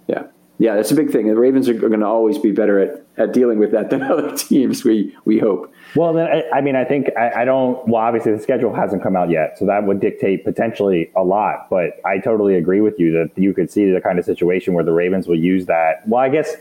[0.07, 0.23] Yeah.
[0.57, 1.27] Yeah, that's a big thing.
[1.27, 4.35] The Ravens are, going to always be better at, at dealing with that than other
[4.35, 4.83] teams.
[4.83, 5.73] We we hope.
[5.95, 7.87] Well, then I, I mean, I think I, I, don't.
[7.87, 11.67] Well, obviously the schedule hasn't come out yet, so that would dictate potentially a lot.
[11.69, 14.83] But I totally agree with you that you could see the kind of situation where
[14.83, 16.07] the Ravens will use that.
[16.07, 16.55] Well, I guess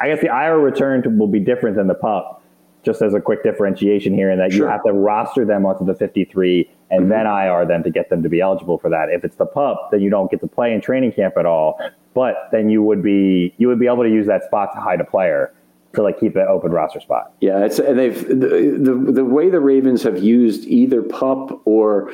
[0.00, 2.42] I guess the IR return will be different than the pup.
[2.86, 4.66] Just as a quick differentiation here, in that sure.
[4.66, 7.10] you have to roster them onto the 53 and mm-hmm.
[7.10, 9.08] then IR them to get them to be eligible for that.
[9.10, 11.80] If it's the pup, then you don't get to play in training camp at all.
[12.14, 15.00] But then you would be you would be able to use that spot to hide
[15.00, 15.52] a player
[15.94, 17.32] to like keep an open roster spot.
[17.40, 22.12] Yeah, it's and they've the, the, the way the Ravens have used either pup or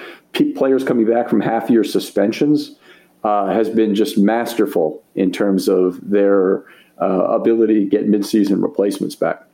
[0.56, 2.76] players coming back from half year suspensions
[3.24, 6.64] uh, has been just masterful in terms of their
[7.00, 9.44] uh, ability to get midseason replacements back.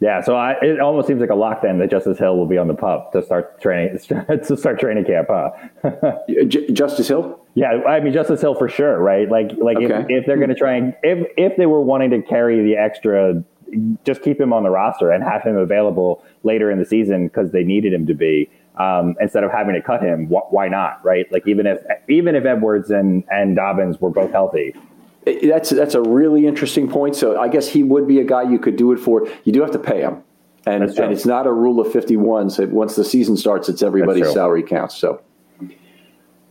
[0.00, 2.68] Yeah, so I, it almost seems like a lockdown that Justice Hill will be on
[2.68, 6.18] the pup to start training to start training camp, huh?
[6.48, 7.40] J- Justice Hill.
[7.54, 9.30] Yeah, I mean Justice Hill for sure, right?
[9.30, 9.86] Like, like okay.
[9.86, 12.76] if, if they're going to try and if if they were wanting to carry the
[12.76, 13.42] extra
[14.04, 17.50] just keep him on the roster and have him available later in the season because
[17.50, 20.26] they needed him to be um, instead of having to cut him.
[20.26, 21.04] Wh- why not?
[21.04, 21.30] Right?
[21.32, 24.74] Like even if even if Edwards and and Dobbins were both healthy.
[25.26, 27.16] That's that's a really interesting point.
[27.16, 29.28] So I guess he would be a guy you could do it for.
[29.44, 30.22] You do have to pay him,
[30.66, 32.48] and and it's not a rule of fifty one.
[32.48, 34.96] So once the season starts, it's everybody's salary counts.
[34.96, 35.20] So,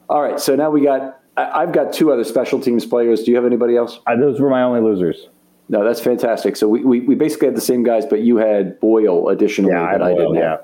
[0.09, 0.39] all right.
[0.39, 1.21] So now we got.
[1.37, 3.23] I've got two other special teams players.
[3.23, 3.99] Do you have anybody else?
[4.07, 5.27] Uh, those were my only losers.
[5.67, 6.55] No, that's fantastic.
[6.55, 9.91] So we, we, we, basically had the same guys, but you had Boyle additionally yeah,
[9.91, 10.61] that I, I didn't have.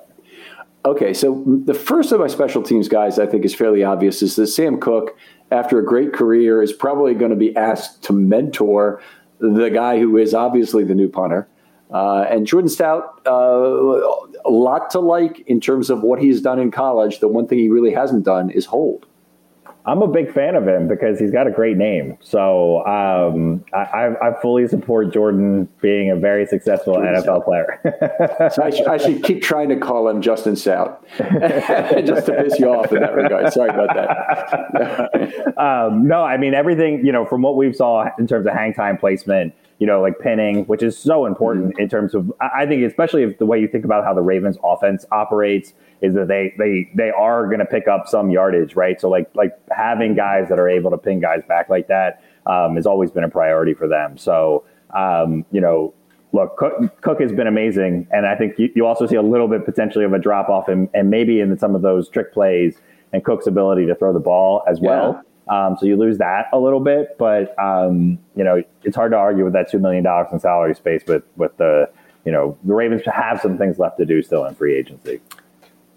[0.83, 4.35] Okay, so the first of my special teams guys I think is fairly obvious is
[4.37, 5.11] that Sam Koch,
[5.51, 9.01] after a great career, is probably going to be asked to mentor
[9.39, 11.47] the guy who is obviously the new punter.
[11.91, 13.31] Uh, and Jordan Stout, uh,
[14.43, 17.19] a lot to like in terms of what he's done in college.
[17.19, 19.05] The one thing he really hasn't done is hold.
[19.85, 22.17] I'm a big fan of him because he's got a great name.
[22.21, 27.79] So um, I, I, fully support Jordan being a very successful Jordan NFL player.
[28.53, 32.59] so I, sh- I, should keep trying to call him Justin Stout just to piss
[32.59, 33.51] you off in that regard.
[33.53, 35.57] Sorry about that.
[35.57, 37.03] um, no, I mean everything.
[37.03, 40.19] You know, from what we've saw in terms of hang time placement, you know, like
[40.19, 41.81] pinning, which is so important mm-hmm.
[41.81, 44.55] in terms of, I think, especially if the way you think about how the Ravens
[44.63, 49.01] offense operates is that they, they, they are going to pick up some yardage, right?
[49.01, 52.75] So like, like having guys that are able to pin guys back like that um,
[52.75, 54.19] has always been a priority for them.
[54.19, 54.65] So,
[54.95, 55.95] um, you know,
[56.31, 58.07] look, Cook, Koch, has been amazing.
[58.11, 60.67] And I think you, you also see a little bit potentially of a drop off
[60.67, 62.75] and, and maybe in some of those trick plays
[63.13, 65.13] and Koch's ability to throw the ball as well.
[65.15, 65.30] Yeah.
[65.51, 69.17] Um, so you lose that a little bit, but um, you know it's hard to
[69.17, 71.03] argue with that two million dollars in salary space.
[71.05, 71.89] With with the
[72.25, 75.19] you know the Ravens have some things left to do still in free agency.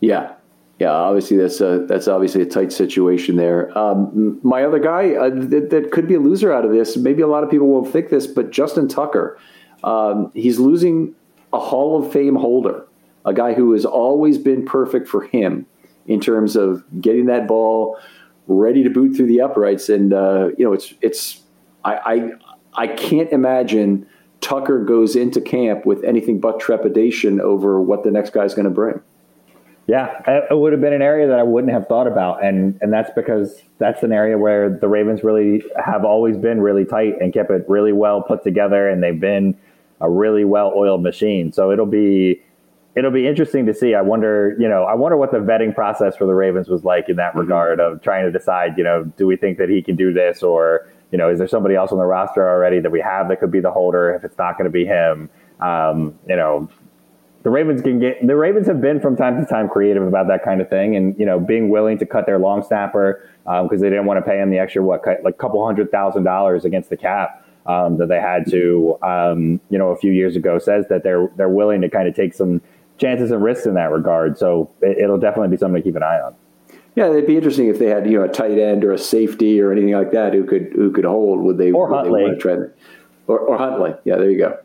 [0.01, 0.33] Yeah,
[0.81, 0.90] yeah.
[0.90, 3.77] Obviously, that's a, that's obviously a tight situation there.
[3.79, 6.97] Um, my other guy uh, that, that, could be a loser out of this.
[6.97, 9.38] Maybe a lot of people won't think this, but Justin Tucker.
[9.85, 11.14] Um, he's losing
[11.53, 12.87] a Hall of Fame holder,
[13.25, 15.67] a guy who has always been perfect for him
[16.07, 17.99] in terms of getting that ball
[18.47, 19.89] ready to boot through the uprights.
[19.89, 21.43] And uh, you know, it's it's
[21.85, 22.31] I,
[22.75, 24.07] I I can't imagine
[24.41, 28.71] Tucker goes into camp with anything but trepidation over what the next guy's going to
[28.71, 29.01] bring.
[29.87, 32.91] Yeah, it would have been an area that I wouldn't have thought about, and and
[32.91, 37.35] that's because that's an area where the Ravens really have always been really tight and
[37.35, 39.59] kept it really well put together, and they've been
[40.01, 41.53] a really well oiled machine.
[41.53, 42.43] So it'll be
[42.97, 43.95] it'll be interesting to see.
[43.95, 47.09] I wonder, you know, I wonder what the vetting process for the Ravens was like
[47.09, 47.41] in that mm-hmm.
[47.41, 50.43] regard of trying to decide, you know, do we think that he can do this
[50.43, 53.41] or, you know, is there somebody else on the roster already that we have that
[53.41, 55.29] could be the holder if it's not going to be him?
[55.61, 56.69] Um, you know,
[57.45, 60.43] the Ravens can get the Ravens have been from time to time creative about that
[60.43, 63.79] kind of thing, and you know, being willing to cut their long snapper because um,
[63.79, 66.65] they didn't want to pay him the extra what, like a couple hundred thousand dollars
[66.65, 70.59] against the cap um, that they had to, um, you know, a few years ago
[70.59, 72.63] says that they're they're willing to kind of take some
[73.05, 74.38] chances and risks in that regard.
[74.38, 76.35] So it, will definitely be something to keep an eye on.
[76.97, 79.61] Yeah, it'd be interesting if they had you know a tight end or a safety
[79.61, 81.43] or anything like that who could who could hold.
[81.43, 81.73] Would they?
[81.73, 82.21] Or Huntley.
[82.21, 82.57] They want to try?
[83.27, 83.95] Or, or Huntley.
[84.05, 84.59] Yeah, there you go.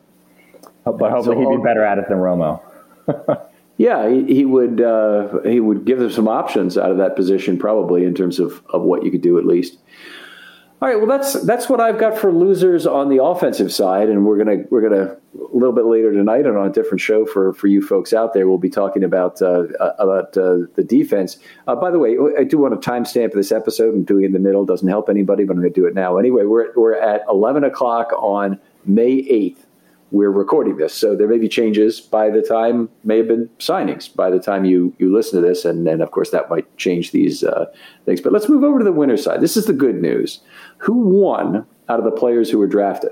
[0.86, 2.62] But hopefully so, he'd be better at it than Romo.
[3.78, 7.58] yeah, he, he would uh, he would give them some options out of that position
[7.58, 9.78] probably in terms of, of what you could do at least.
[10.82, 14.26] All right, well that's that's what I've got for losers on the offensive side, and
[14.26, 17.52] we're gonna we're gonna a little bit later tonight and on a different show for
[17.52, 18.48] for you folks out there.
[18.48, 21.38] We'll be talking about uh, uh about uh, the defense.
[21.68, 24.32] Uh, by the way, I do want to timestamp this episode and doing it in
[24.32, 26.46] the middle doesn't help anybody, but I'm to do it now anyway.
[26.46, 29.66] We're we're at 11 o'clock on May 8th
[30.12, 30.94] we're recording this.
[30.94, 34.66] So there may be changes by the time, may have been signings by the time
[34.66, 35.66] you, you listen to this.
[35.66, 37.66] And then, of course, that might change these uh,
[38.06, 38.22] things.
[38.22, 39.42] But let's move over to the winner side.
[39.42, 40.40] This is the good news.
[40.80, 43.12] Who won out of the players who were drafted?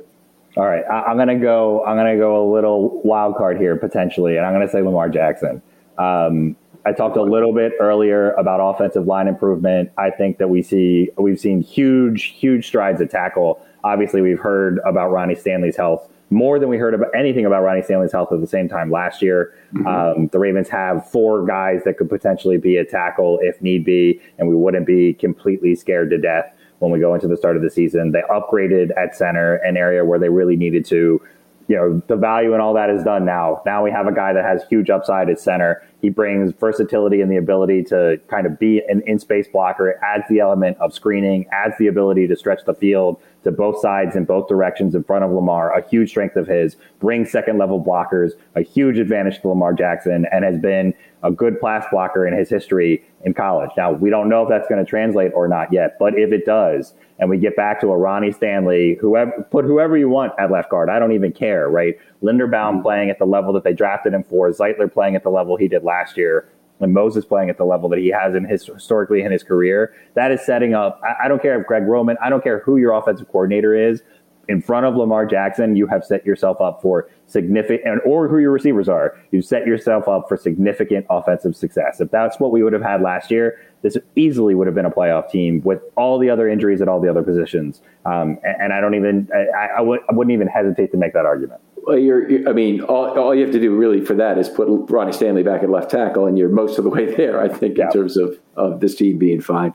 [0.55, 1.85] All right, I, am gonna go.
[1.85, 5.61] I'm gonna go a little wild card here potentially, and I'm gonna say Lamar Jackson.
[5.99, 9.91] Um, I talked a little bit earlier about offensive line improvement.
[9.99, 13.63] I think that we see we've seen huge, huge strides at tackle.
[13.83, 17.81] Obviously, we've heard about Ronnie Stanley's health more than we heard about anything about Ronnie
[17.81, 19.53] Stanley's health at the same time last year.
[19.73, 19.87] Mm-hmm.
[19.87, 24.21] Um, the Ravens have four guys that could potentially be a tackle if need be,
[24.37, 27.63] and we wouldn't be completely scared to death when we go into the start of
[27.63, 28.11] the season.
[28.11, 31.21] They upgraded at center, an area where they really needed to.
[31.69, 33.61] You know, the value and all that is done now.
[33.65, 35.83] Now we have a guy that has huge upside at center.
[36.01, 40.23] He brings versatility and the ability to kind of be an in space blocker, adds
[40.29, 44.25] the element of screening, adds the ability to stretch the field to both sides in
[44.25, 48.33] both directions in front of Lamar, a huge strength of his, brings second level blockers,
[48.55, 52.49] a huge advantage to Lamar Jackson, and has been a good pass blocker in his
[52.49, 53.71] history in college.
[53.77, 56.45] Now, we don't know if that's going to translate or not yet, but if it
[56.45, 60.51] does, and we get back to a Ronnie Stanley, whoever put whoever you want at
[60.51, 61.95] left guard, I don't even care, right?
[62.21, 62.81] Linderbaum mm-hmm.
[62.81, 65.69] playing at the level that they drafted him for, Zeitler playing at the level he
[65.69, 69.21] did last year, and Moses playing at the level that he has in his historically
[69.21, 71.01] in his career, that is setting up.
[71.03, 74.01] I, I don't care if Greg Roman, I don't care who your offensive coordinator is.
[74.49, 78.51] In front of Lamar Jackson, you have set yourself up for significant, or who your
[78.51, 79.17] receivers are.
[79.31, 81.99] You've set yourself up for significant offensive success.
[81.99, 84.91] If that's what we would have had last year, this easily would have been a
[84.91, 87.81] playoff team with all the other injuries at all the other positions.
[88.05, 91.25] Um, and, and, I don't even, I, I, I wouldn't even hesitate to make that
[91.25, 91.59] argument.
[91.87, 94.49] Well, you're, you're, I mean, all, all you have to do really for that is
[94.49, 97.39] put Ronnie Stanley back at left tackle, and you're most of the way there.
[97.41, 97.85] I think yeah.
[97.85, 99.73] in terms of, of this team being fine.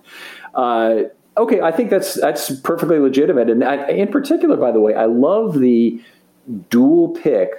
[0.55, 1.05] Uh,
[1.39, 5.07] okay, I think that's that's perfectly legitimate, and I, in particular, by the way, I
[5.07, 6.03] love the
[6.69, 7.53] dual pick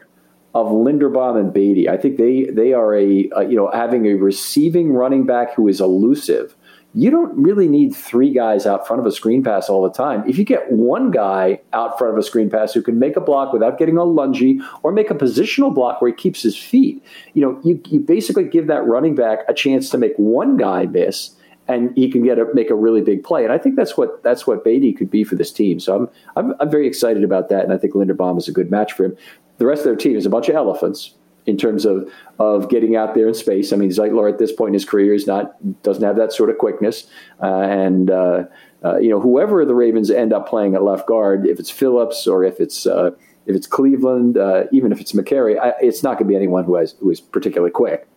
[0.53, 1.89] of Linderbaum and Badie.
[1.89, 5.67] I think they they are a, a you know having a receiving running back who
[5.67, 6.55] is elusive
[6.95, 10.23] you don't really need three guys out front of a screen pass all the time.
[10.27, 13.21] If you get one guy out front of a screen pass who can make a
[13.21, 17.03] block without getting all lungy or make a positional block where he keeps his feet,
[17.33, 20.85] you know, you, you basically give that running back a chance to make one guy
[20.85, 21.35] miss
[21.67, 23.43] and he can get a, make a really big play.
[23.43, 25.79] And I think that's what that's what Badie could be for this team.
[25.79, 28.69] So I'm, I'm I'm very excited about that, and I think Linderbaum is a good
[28.69, 29.17] match for him.
[29.57, 31.13] The rest of their team is a bunch of elephants
[31.45, 33.73] in terms of of getting out there in space.
[33.73, 36.49] I mean, Zeitler at this point in his career is not doesn't have that sort
[36.49, 37.07] of quickness,
[37.41, 38.43] uh, and uh,
[38.83, 42.27] uh, you know whoever the Ravens end up playing at left guard, if it's Phillips
[42.27, 43.11] or if it's uh,
[43.45, 46.75] if it's Cleveland, uh, even if it's I, it's not going to be anyone who
[46.75, 48.07] has who is particularly quick.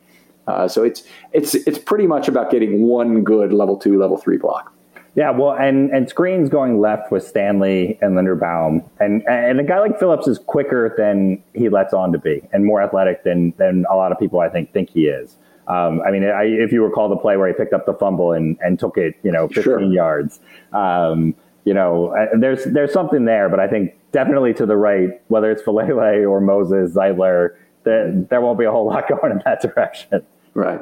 [0.47, 4.39] Uh, so it's it's it's pretty much about getting one good level two, level three
[4.39, 4.73] block.
[5.17, 9.81] Yeah, well, and and screens going left with Stanley and Linderbaum, and and a guy
[9.81, 13.87] like Phillips is quicker than he lets on to be, and more athletic than than
[13.91, 15.37] a lot of people I think think he is.
[15.69, 18.33] Um, I mean, I, if you recall the play where he picked up the fumble
[18.33, 19.83] and, and took it, you know, 15 sure.
[19.83, 20.39] yards,
[20.73, 25.51] um, you know, there's there's something there, but I think definitely to the right, whether
[25.51, 29.63] it's Faalele or Moses Zeitler, there, there won't be a whole lot going in that
[29.63, 30.25] direction.
[30.55, 30.81] Right.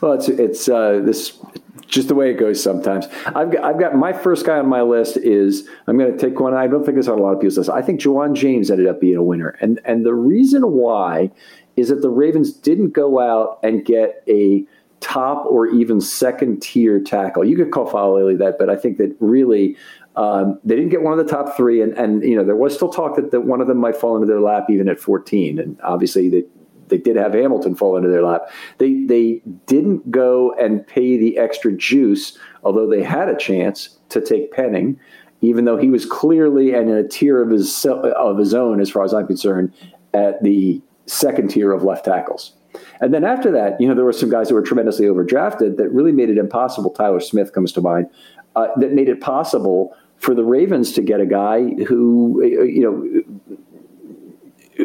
[0.00, 1.38] Well, it's it's uh, this
[1.86, 3.06] just the way it goes sometimes.
[3.26, 6.38] I've got, I've got my first guy on my list is I'm going to take
[6.38, 6.54] one.
[6.54, 7.70] I don't think it's on a lot of people's list.
[7.70, 11.30] I think Ja'Wuan James ended up being a winner, and and the reason why
[11.76, 14.66] is that the Ravens didn't go out and get a
[15.00, 17.44] top or even second tier tackle.
[17.44, 19.76] You could call Faalele that, but I think that really
[20.16, 22.74] um, they didn't get one of the top three, and and you know there was
[22.74, 25.58] still talk that, that one of them might fall into their lap even at 14,
[25.58, 26.44] and obviously they
[26.92, 28.50] they did have Hamilton fall into their lap.
[28.76, 34.20] They they didn't go and pay the extra juice, although they had a chance to
[34.20, 35.00] take Penning,
[35.40, 38.90] even though he was clearly and in a tier of his of his own, as
[38.90, 39.72] far as I'm concerned,
[40.12, 42.52] at the second tier of left tackles.
[43.00, 45.88] And then after that, you know, there were some guys that were tremendously overdrafted that
[45.90, 46.90] really made it impossible.
[46.90, 48.08] Tyler Smith comes to mind.
[48.54, 53.40] Uh, that made it possible for the Ravens to get a guy who, you know,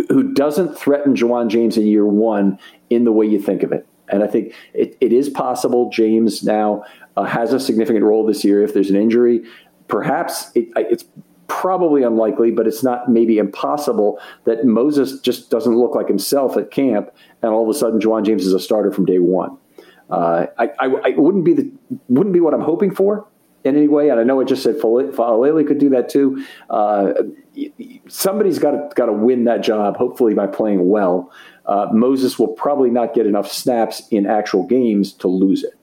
[0.10, 3.88] who doesn't threaten Ja'Wuan James in year one in the way you think of it.
[4.10, 6.84] And I think it, it is possible James now
[7.16, 9.43] uh, has a significant role this year if there's an injury.
[9.88, 11.06] Perhaps it, it's
[11.48, 16.72] probably unlikely, but it's not maybe impossible that Moses just doesn't look like himself at
[16.72, 17.10] camp,
[17.41, 19.58] and all of a sudden Ja'Wuan James is a starter from day one.
[20.10, 21.70] Uh, I, I, I, wouldn't be the
[22.08, 23.28] wouldn't be what I'm hoping for
[23.66, 26.45] in any way, and I know I just said Faalele could do that too.
[26.70, 27.14] Uh,
[28.08, 31.32] somebody's got to got to win that job, hopefully by playing well.
[31.66, 35.74] Uh, Moses will probably not get enough snaps in actual games to lose it.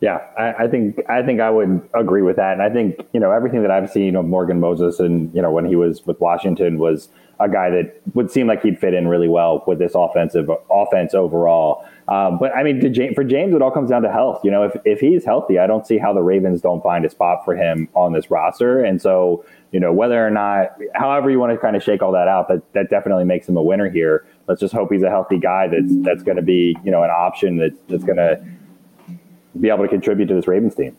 [0.00, 3.20] Yeah, I, I, think I think I would agree with that, and I think you
[3.20, 6.18] know everything that I've seen of Morgan Moses, and you know when he was with
[6.18, 9.92] Washington, was a guy that would seem like he'd fit in really well with this
[9.94, 11.86] offensive offense overall.
[12.08, 14.40] Um, but I mean, James, for James, it all comes down to health.
[14.42, 17.10] You know, if if he's healthy, I don't see how the Ravens don't find a
[17.10, 18.82] spot for him on this roster.
[18.82, 22.12] And so, you know, whether or not, however you want to kind of shake all
[22.12, 24.26] that out, that that definitely makes him a winner here.
[24.46, 27.10] Let's just hope he's a healthy guy that's that's going to be you know an
[27.10, 28.44] option that that's going to
[29.58, 30.96] be able to contribute to this Ravens team.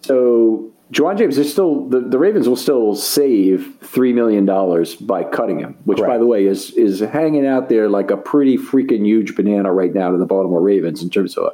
[0.00, 5.22] So Ja'Wuan James is still the, the Ravens will still save three million dollars by
[5.22, 6.10] cutting him, which Correct.
[6.10, 9.94] by the way is is hanging out there like a pretty freaking huge banana right
[9.94, 11.52] now to the Baltimore Ravens in terms of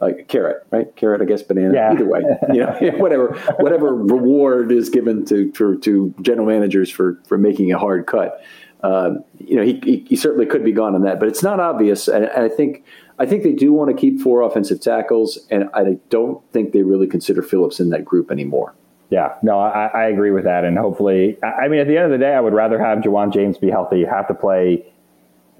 [0.00, 0.94] a carrot, right?
[0.96, 1.74] Carrot, I guess banana.
[1.74, 1.92] Yeah.
[1.92, 2.20] Either way,
[2.52, 7.72] you know, whatever whatever reward is given to for, to general managers for for making
[7.72, 8.40] a hard cut.
[8.82, 11.58] Uh, you know, he, he, he certainly could be gone on that, but it's not
[11.58, 12.84] obvious, and, and I think
[13.18, 16.82] I think they do want to keep four offensive tackles, and I don't think they
[16.82, 18.74] really consider Phillips in that group anymore.
[19.08, 22.10] Yeah, no, I, I, agree with that, and hopefully, I mean, at the end of
[22.10, 24.00] the day, I would rather have Ja'Wuan James be healthy.
[24.00, 24.84] You have to play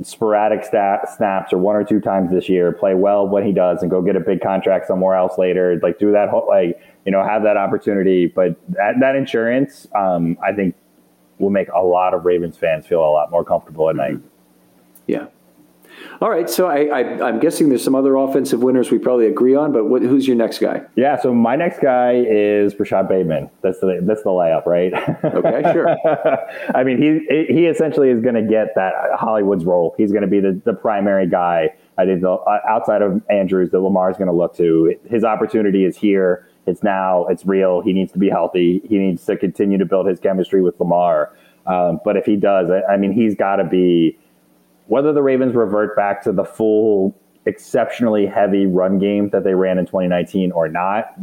[0.03, 3.83] sporadic stat, snaps or one or two times this year, play well when he does,
[3.83, 5.79] and go get a big contract somewhere else later.
[5.83, 8.27] Like do that, whole, like you know, have that opportunity.
[8.27, 10.75] But that, that insurance, um, I think,
[11.39, 14.19] will make a lot of Ravens fans feel a lot more comfortable at night.
[15.07, 15.27] Yeah.
[16.21, 19.73] All right, so I, I'm guessing there's some other offensive winners we probably agree on,
[19.73, 20.83] but what, who's your next guy?
[20.95, 23.51] Yeah, so my next guy is Rashod Bateman.
[23.63, 24.93] That's the that's the layup, right?
[25.25, 25.95] Okay, sure.
[26.75, 29.95] I mean, he he essentially is going to get that Hollywood's role.
[29.99, 31.75] He's going to be the, the primary guy.
[31.99, 34.95] I think the, uh, outside of Andrews that Lamar is going to look to.
[35.09, 36.49] His opportunity is here.
[36.67, 37.27] It's now.
[37.27, 37.81] It's real.
[37.81, 38.83] He needs to be healthy.
[38.89, 41.33] He needs to continue to build his chemistry with Lamar.
[41.67, 44.19] Um, but if he does, I, I mean, he's got to be
[44.87, 47.17] whether the Ravens revert back to the full
[47.47, 51.15] exceptionally heavy run game that they ran in 2019 or not,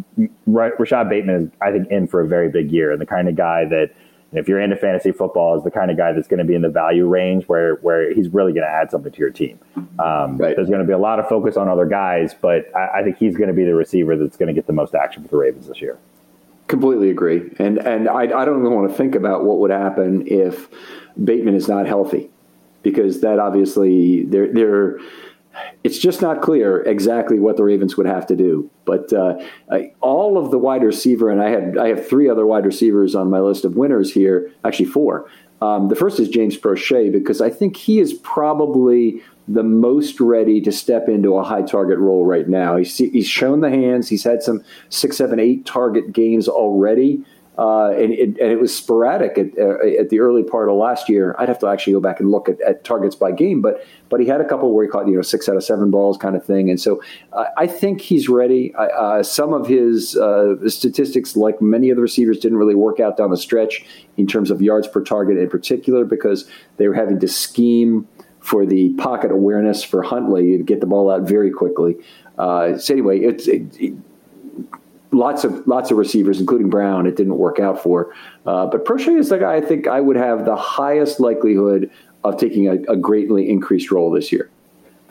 [0.47, 3.36] Rashod Bateman is, I think, in for a very big year and the kind of
[3.36, 3.91] guy that,
[4.32, 6.64] if you're into fantasy football, is the kind of guy that's going to be in
[6.64, 9.59] the value range where where he's really going to add something to your team.
[9.99, 10.55] Um, right.
[10.55, 13.18] There's going to be a lot of focus on other guys, but I, I think
[13.18, 15.38] he's going to be the receiver that's going to get the most action for the
[15.38, 15.99] Ravens this year.
[16.68, 20.24] Completely agree, and and I, I don't even want to think about what would happen
[20.26, 20.68] if
[21.24, 22.32] Bateman is not healthy
[22.84, 25.00] because that obviously they're they're
[25.84, 28.70] it's just not clear exactly what the Ravens would have to do.
[28.86, 29.40] But uh,
[29.72, 33.16] I, all of the wide receiver, and I had I have three other wide receivers
[33.16, 35.30] on my list of winners here, actually four.
[35.62, 40.60] Um, the first is James Proche because I think he is probably the most ready
[40.62, 42.76] to step into a high target role right now.
[42.76, 44.10] He's, he's shown the hands.
[44.10, 47.24] He's had some six, seven, eight target games already.
[47.56, 51.08] Uh, and, it, and, it, was sporadic at, uh, at, the early part of last
[51.08, 51.36] year.
[51.38, 54.20] I'd have to actually go back and look at, at, targets by game, but but
[54.20, 56.36] he had a couple where he caught you know six out of seven balls kind
[56.36, 58.74] of thing, and so uh, I think he's ready.
[58.74, 63.18] Uh, some of his uh, statistics, like many of the receivers, didn't really work out
[63.18, 63.86] down the stretch
[64.18, 68.08] in terms of yards per target in particular because they were having to scheme
[68.39, 71.97] for the pocket awareness for Huntley to get the ball out very quickly.
[72.38, 73.47] Uh, so anyway, it's.
[73.47, 73.93] It, it,
[75.14, 78.14] lots of lots of receivers, including Brown, it didn't work out for.
[78.45, 81.89] Uh, but Proche is the guy I think I would have the highest likelihood
[82.24, 84.49] of taking a, a greatly increased role this year.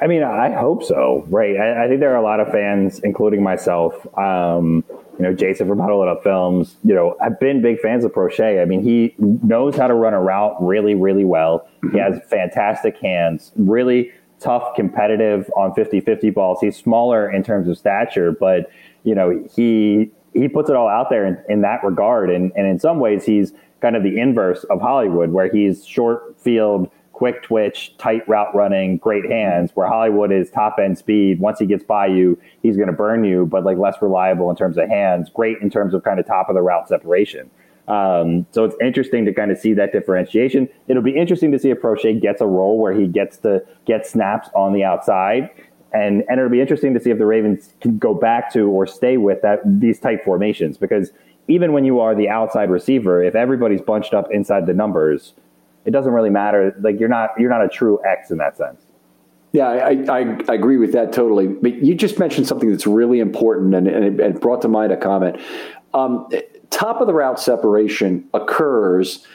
[0.01, 1.25] I mean, I hope so.
[1.29, 1.57] Right.
[1.57, 3.95] I, I, think there are a lot of fans, including myself.
[4.19, 4.83] Um,
[5.19, 6.77] you know, Jason from Huddle It Up Films.
[6.83, 8.61] You know, I've been big fans of Proche.
[8.61, 11.69] I mean, he knows how to run a route really, really well.
[11.85, 11.91] Mm-hmm.
[11.95, 13.53] He has fantastic hands.
[13.55, 16.59] Really tough, competitive on 50-50 balls.
[16.61, 18.71] He's smaller in terms of stature, but
[19.05, 22.31] you know, he he puts it all out there in, in that regard.
[22.31, 26.41] And, and in some ways, he's kind of the inverse of Hollywood, where he's short
[26.41, 29.73] field, quick twitch, tight route running, great hands.
[29.75, 31.41] Where Hollywood is top end speed.
[31.41, 34.57] Once he gets by you, he's going to burn you, but like less reliable in
[34.57, 35.29] terms of hands.
[35.29, 37.51] Great in terms of kind of top of the route separation.
[37.89, 40.69] Um, so it's interesting to kind of see that differentiation.
[40.87, 44.07] It'll be interesting to see if Proche gets a role where he gets to get
[44.07, 45.51] snaps on the outside.
[45.93, 48.87] And, and it'll be interesting to see if the Ravens can go back to or
[48.87, 51.11] stay with that these tight formations because
[51.49, 55.35] even when you are the outside receiver, if everybody's bunched up inside the numbers,
[55.85, 56.75] it doesn't really matter.
[56.81, 58.81] Like you're not you're not a true X in that sense.
[59.53, 61.47] Yeah, I, I, I, agree with that totally.
[61.47, 64.97] But you just mentioned something that's really important, and, and it, brought to mind a
[64.97, 65.39] comment.
[65.93, 66.27] Um,
[66.71, 69.27] top of the route separation occurs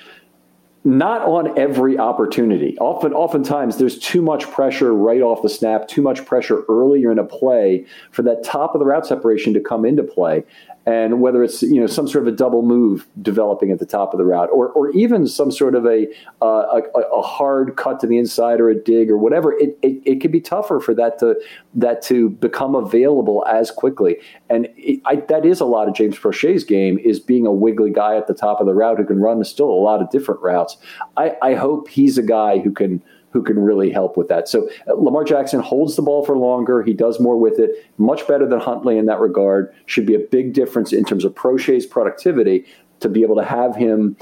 [0.87, 2.77] not on every opportunity.
[2.79, 7.19] Often, oftentimes, there's too much pressure right off the snap, too much pressure earlier in
[7.19, 10.45] a play for that top of the route separation to come into play
[10.87, 14.13] and whether it's you know some sort of a double move developing at the top
[14.13, 16.07] of the route, or or even some sort of a
[16.41, 20.01] uh, a, a, hard cut to the inside or a dig or whatever, it, it,
[20.05, 21.35] it can be tougher for that to
[21.75, 24.15] that to become available as quickly.
[24.49, 27.91] And it, I, that is a lot of James Proche's game is being a wiggly
[27.91, 30.41] guy at the top of the route who can run still a lot of different
[30.41, 30.76] routes.
[31.15, 33.01] I, I hope he's a guy who can
[33.31, 34.47] who can really help with that.
[34.47, 36.81] So uh, Lamar Jackson holds the ball for longer.
[36.81, 37.71] He does more with it.
[37.97, 39.73] Much better than Huntley in that regard.
[39.85, 42.65] Should be a big difference in terms of Proche's productivity
[42.99, 44.17] to be able to have him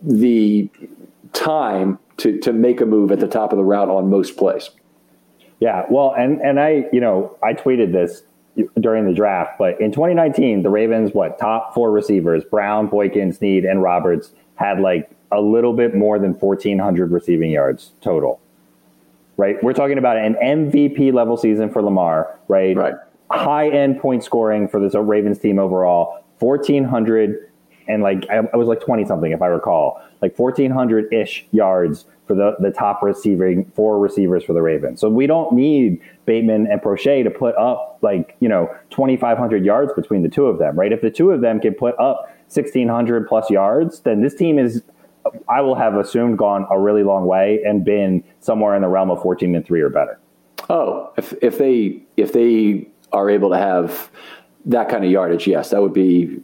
[0.00, 0.70] the
[1.32, 4.70] time to, to make a move at the top of the route on most plays.
[5.60, 8.22] Yeah, well, and and I, you know, I tweeted this
[8.80, 13.64] during the draft, but in 2019, the Ravens, what top four receivers, Brown, Boykin, Snead,
[13.64, 18.40] and Roberts had like a little bit more than 1,400 receiving yards total.
[19.36, 19.62] Right?
[19.62, 22.76] We're talking about an MVP level season for Lamar, right?
[22.76, 22.94] Right.
[23.30, 27.48] High end point scoring for this Ravens team overall, 1,400
[27.88, 32.34] and like, I, was like 20 something if I recall, like 1,400 ish yards for
[32.34, 35.00] the, the top receiving four receivers for the Ravens.
[35.00, 39.92] So we don't need Bateman and Proche to put up like, you know, 2,500 yards
[39.94, 40.92] between the two of them, right?
[40.92, 44.82] If the two of them can put up 1,600 plus yards, then this team is
[45.48, 49.10] I will have assumed gone a really long way and been somewhere in the realm
[49.10, 50.18] of 14 and 3 or better.
[50.70, 54.10] Oh, if, if they if they are able to have
[54.66, 56.40] that kind of yardage, yes, that would be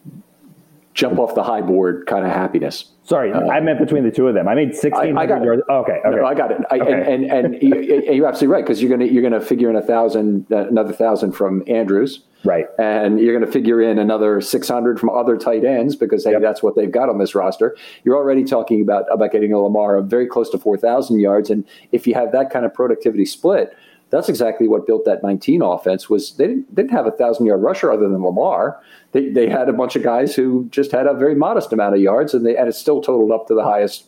[0.95, 2.91] jump off the high board kind of happiness.
[3.03, 4.49] Sorry, uh, I meant between the two of them.
[4.49, 5.63] I made 1600 yards.
[5.69, 6.17] Oh, okay, okay.
[6.17, 6.63] No, I got it.
[6.71, 7.15] I, okay.
[7.15, 9.83] And, and, and you're absolutely right because you're going to you're to figure in a
[9.83, 12.23] thousand, another thousand from Andrews.
[12.45, 12.67] Right.
[12.79, 16.43] And you're going to figure in another 600 from other tight ends because, hey, yep.
[16.43, 17.75] that's what they've got on this roster.
[18.05, 21.49] You're already talking about, about getting a Lamar very close to 4,000 yards.
[21.49, 23.75] And if you have that kind of productivity split,
[24.11, 27.63] that's exactly what built that 19 offense was they didn't, didn't have a thousand yard
[27.63, 28.81] rusher other than Lamar.
[29.13, 32.01] They, they had a bunch of guys who just had a very modest amount of
[32.01, 34.07] yards and they and it still totaled up to the highest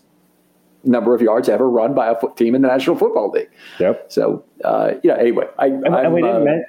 [0.85, 3.51] number of yards ever run by a team in the National Football League.
[3.81, 4.07] Yep.
[4.13, 6.63] So, uh, yeah, anyway, I, and, and we didn't uh,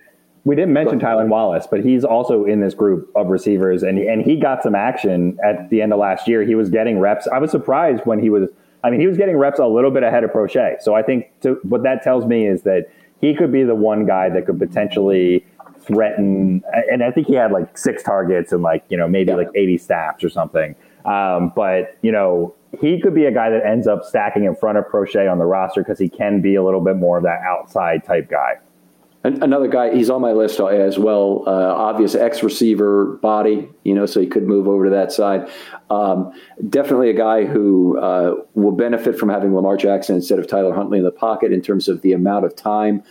[0.47, 4.21] we didn't mention Tylan Wallace, but he's also in this group of receivers, and and
[4.21, 6.43] he got some action at the end of last year.
[6.43, 7.27] He was getting reps.
[7.27, 8.49] I was surprised when he was.
[8.83, 10.81] I mean, he was getting reps a little bit ahead of Proche.
[10.81, 12.89] So I think to, what that tells me is that
[13.21, 15.45] he could be the one guy that could potentially
[15.81, 16.61] threaten.
[16.91, 19.37] And I think he had like six targets and like you know maybe yeah.
[19.37, 20.75] like eighty snaps or something.
[21.05, 24.77] Um, but you know he could be a guy that ends up stacking in front
[24.77, 27.39] of Proche on the roster because he can be a little bit more of that
[27.41, 28.55] outside type guy.
[29.23, 31.43] Another guy, he's on my list as well.
[31.45, 35.49] Uh, obvious X receiver body, you know, so he could move over to that side.
[35.89, 36.31] Um,
[36.69, 40.99] definitely a guy who uh, will benefit from having Lamar Jackson instead of Tyler Huntley
[40.99, 43.03] in the pocket in terms of the amount of time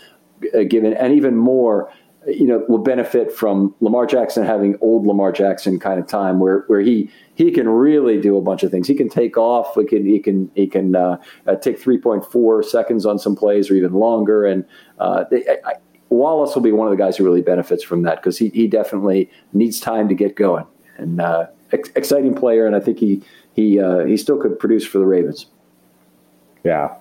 [0.55, 1.93] uh, given, and even more,
[2.27, 6.65] you know, will benefit from Lamar Jackson having old Lamar Jackson kind of time where
[6.67, 8.89] where he he can really do a bunch of things.
[8.89, 9.75] He can take off.
[9.75, 13.37] He can he can he can uh, uh, take three point four seconds on some
[13.37, 14.45] plays or even longer.
[14.45, 14.65] And
[14.99, 15.25] uh,
[15.65, 15.75] I,
[16.09, 18.69] Wallace will be one of the guys who really benefits from that because he, he
[18.69, 20.65] definitely needs time to get going
[20.99, 23.23] and uh, ex- exciting player, and I think he
[23.55, 25.47] he uh, he still could produce for the Ravens.
[26.65, 26.95] Yeah.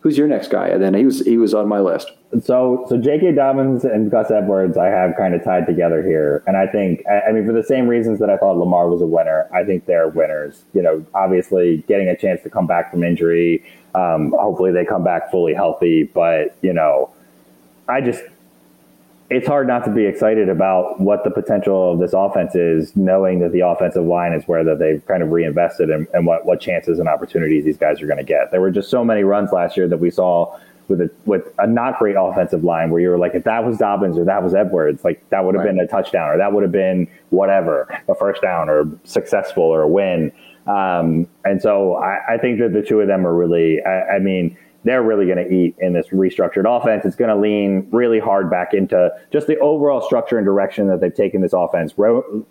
[0.00, 0.68] Who's your next guy?
[0.68, 2.10] And then he was he was on my list.
[2.42, 3.32] So so J.K.
[3.32, 7.28] Dobbins and Gus Edwards, I have kind of tied together here, and I think I,
[7.28, 9.86] I mean for the same reasons that I thought Lamar was a winner, I think
[9.86, 10.64] they're winners.
[10.72, 13.64] You know, obviously getting a chance to come back from injury.
[13.94, 17.10] Um, hopefully they come back fully healthy, but you know.
[17.88, 18.22] I just
[19.32, 23.40] it's hard not to be excited about what the potential of this offense is, knowing
[23.40, 26.60] that the offensive line is where that they've kind of reinvested and, and what, what
[26.60, 28.50] chances and opportunities these guys are going to get.
[28.50, 30.58] There were just so many runs last year that we saw
[30.88, 33.78] with a with a not great offensive line where you were like, if that was
[33.78, 35.74] Dobbins or that was Edwards, like that would have right.
[35.74, 39.82] been a touchdown or that would have been whatever, a first down or successful or
[39.82, 40.32] a win.
[40.66, 44.18] Um, and so I, I, think that the two of them are really, I, I
[44.20, 47.04] mean, they're really going to eat in this restructured offense.
[47.04, 51.00] It's going to lean really hard back into just the overall structure and direction that
[51.00, 51.94] they've taken this offense.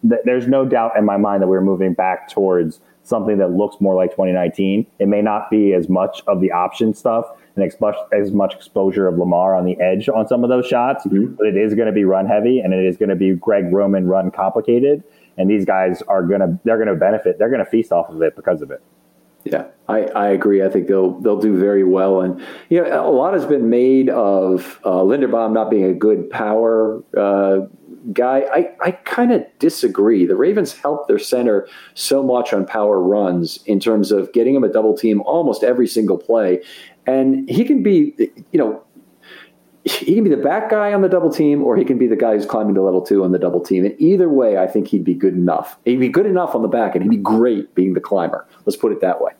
[0.03, 3.95] There's no doubt in my mind that we're moving back towards something that looks more
[3.95, 4.86] like 2019.
[4.99, 7.25] It may not be as much of the option stuff
[7.55, 7.65] and
[8.13, 11.34] as much exposure of Lamar on the edge on some of those shots, mm-hmm.
[11.34, 13.73] but it is going to be run heavy and it is going to be Greg
[13.73, 15.03] Roman run complicated.
[15.38, 17.39] And these guys are going to, they're going to benefit.
[17.39, 18.82] They're going to feast off of it because of it.
[19.43, 20.63] Yeah, I, I agree.
[20.63, 22.39] I think they'll they'll do very well, and
[22.69, 27.03] you know a lot has been made of uh, Linderbaum not being a good power
[27.17, 27.61] uh,
[28.13, 28.45] guy.
[28.53, 30.25] I, I kind of disagree.
[30.25, 34.63] The Ravens help their center so much on power runs in terms of getting him
[34.63, 36.61] a double team almost every single play,
[37.07, 38.13] and he can be
[38.51, 38.83] you know
[39.99, 42.15] he can be the back guy on the double team, or he can be the
[42.15, 43.85] guy who's climbing to level two on the double team.
[43.85, 45.77] And either way, I think he'd be good enough.
[45.85, 48.47] He'd be good enough on the back, and he'd be great being the climber.
[48.65, 49.31] Let's put it that way.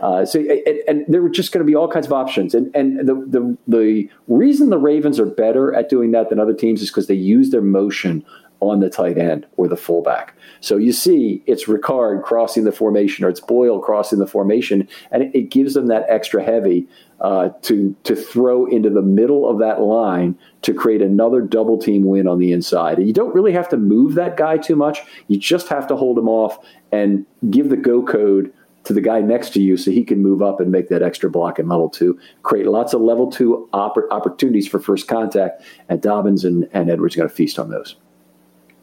[0.00, 2.54] Uh, so, and, and, there were just going to be all kinds of options.
[2.54, 6.54] And and the the the reason the Ravens are better at doing that than other
[6.54, 8.24] teams is because they use their motion
[8.60, 10.34] on the tight end or the fullback.
[10.60, 15.22] So you see, it's Ricard crossing the formation or it's Boyle crossing the formation, and
[15.22, 16.88] it, it gives them that extra heavy
[17.20, 22.04] uh, to to throw into the middle of that line to create another double team
[22.04, 22.98] win on the inside.
[22.98, 25.00] And you don't really have to move that guy too much.
[25.28, 26.58] You just have to hold him off
[26.92, 28.52] and give the go code
[28.84, 31.28] to the guy next to you so he can move up and make that extra
[31.28, 35.62] block in level two, create lots of level two opp- opportunities for first contact.
[35.88, 37.96] And Dobbins and, and Edwards going to feast on those.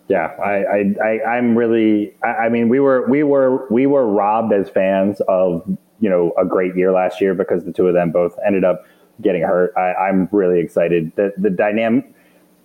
[0.08, 2.16] Yeah, I, I, I am really.
[2.24, 5.64] I, I, mean, we were, we were, we were robbed as fans of
[6.00, 8.86] you know a great year last year because the two of them both ended up
[9.22, 9.74] getting hurt.
[9.78, 11.12] I, am really excited.
[11.16, 12.14] The the dynamic,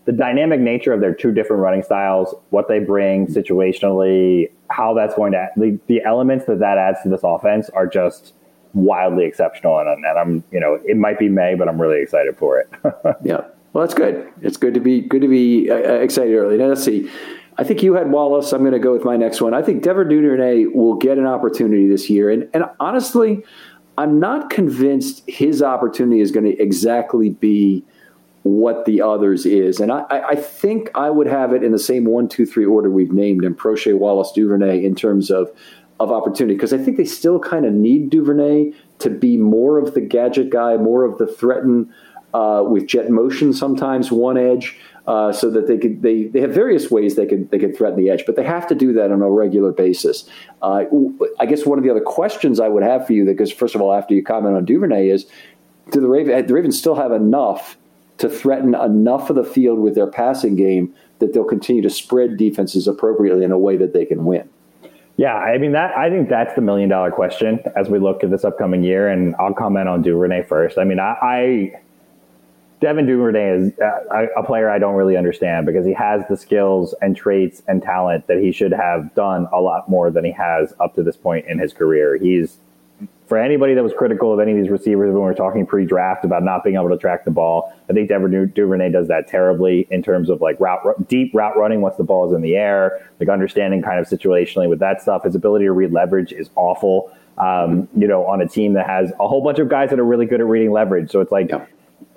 [0.05, 5.15] the dynamic nature of their two different running styles, what they bring situationally, how that's
[5.15, 8.35] going to the, the elements that that adds to this offense are just
[8.75, 9.79] wildly exceptional.
[9.79, 12.69] And, and I'm you know it might be May, but I'm really excited for it.
[13.25, 13.45] yeah.
[13.73, 14.29] Well, that's good.
[14.43, 16.57] It's good to be good to be uh, uh, excited early.
[16.57, 17.11] Now let's see.
[17.57, 18.53] I think you had Wallace.
[18.53, 19.55] I'm going to go with my next one.
[19.55, 23.45] I think Devin Duvernay will get an opportunity this year, and and honestly,
[23.97, 27.85] I'm not convinced his opportunity is going to exactly be
[28.43, 29.81] what the others is.
[29.81, 32.91] And I, I think I would have it in the same one, two, three order
[32.91, 35.51] we've named in Proche, Wallace, Duvernay in terms of
[36.01, 39.93] of opportunity because I think they still kind of need Duvernay to be more of
[39.93, 41.93] the gadget guy, more of the threaten
[42.35, 44.79] uh, with jet motion sometimes one edge.
[45.07, 47.99] Uh, so that they could they, they have various ways they could they could threaten
[47.99, 50.29] the edge, but they have to do that on a regular basis.
[50.63, 50.85] Uh,
[51.41, 53.81] I guess one of the other questions I would have for you, because first of
[53.81, 55.27] all, after you comment on Duvernay, is
[55.91, 57.79] do the Ravens the Ravens still have enough
[58.19, 62.37] to threaten enough of the field with their passing game that they'll continue to spread
[62.37, 64.49] defenses appropriately in a way that they can win?
[65.17, 65.97] Yeah, I mean that.
[65.97, 69.35] I think that's the million dollar question as we look at this upcoming year, and
[69.41, 70.79] I'll comment on Duvernay first.
[70.79, 71.81] I mean, I, I
[72.81, 76.95] Devin Duvernay is uh, a player I don't really understand because he has the skills
[77.03, 80.73] and traits and talent that he should have done a lot more than he has
[80.81, 82.17] up to this point in his career.
[82.17, 82.57] He's
[83.27, 86.25] for anybody that was critical of any of these receivers when we were talking pre-draft
[86.25, 87.73] about not being able to track the ball.
[87.89, 91.83] I think Devin Duvernay does that terribly in terms of like route deep route running
[91.83, 95.25] once the ball is in the air, like understanding kind of situationally with that stuff.
[95.25, 97.13] His ability to read leverage is awful.
[97.37, 100.05] Um, you know, on a team that has a whole bunch of guys that are
[100.05, 101.11] really good at reading leverage.
[101.11, 101.67] So it's like yeah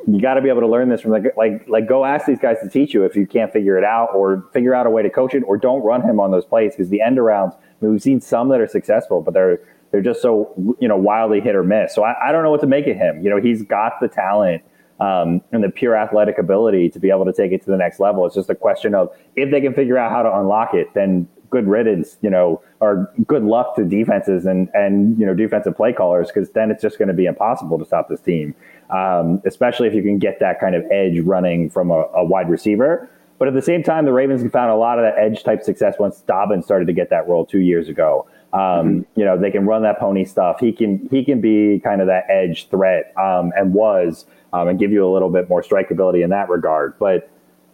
[0.08, 2.40] you got to be able to learn this from like like like go ask these
[2.40, 5.02] guys to teach you if you can't figure it out or figure out a way
[5.02, 7.86] to coach it or don't run him on those plays because the end arounds I
[7.86, 9.60] mean, we've seen some that are successful but they're
[9.92, 11.94] they're just so you know wildly hit or miss.
[11.94, 13.22] So I, I don't know what to make of him.
[13.22, 14.64] You know he's got the talent
[15.00, 18.00] um, and the pure athletic ability to be able to take it to the next
[18.00, 18.26] level.
[18.26, 21.28] It's just a question of if they can figure out how to unlock it then
[21.54, 25.94] good riddance, you know, or good luck to defenses and and you know defensive play
[25.94, 28.56] callers because then it's just going to be impossible to stop this team
[28.90, 32.50] um, especially if you can get that kind of edge running from a, a, wide
[32.50, 33.10] receiver.
[33.40, 35.96] But at the same time, the Ravens found a lot of that edge type success
[36.00, 38.28] once Dobbins started to get that role two years ago.
[38.54, 39.20] Um, mm-hmm.
[39.20, 40.60] You know, they can run that pony stuff.
[40.60, 44.80] He can he can be kind of that edge threat um, and was um, and
[44.80, 46.98] give you a little bit more strikeability in that regard.
[47.00, 47.30] But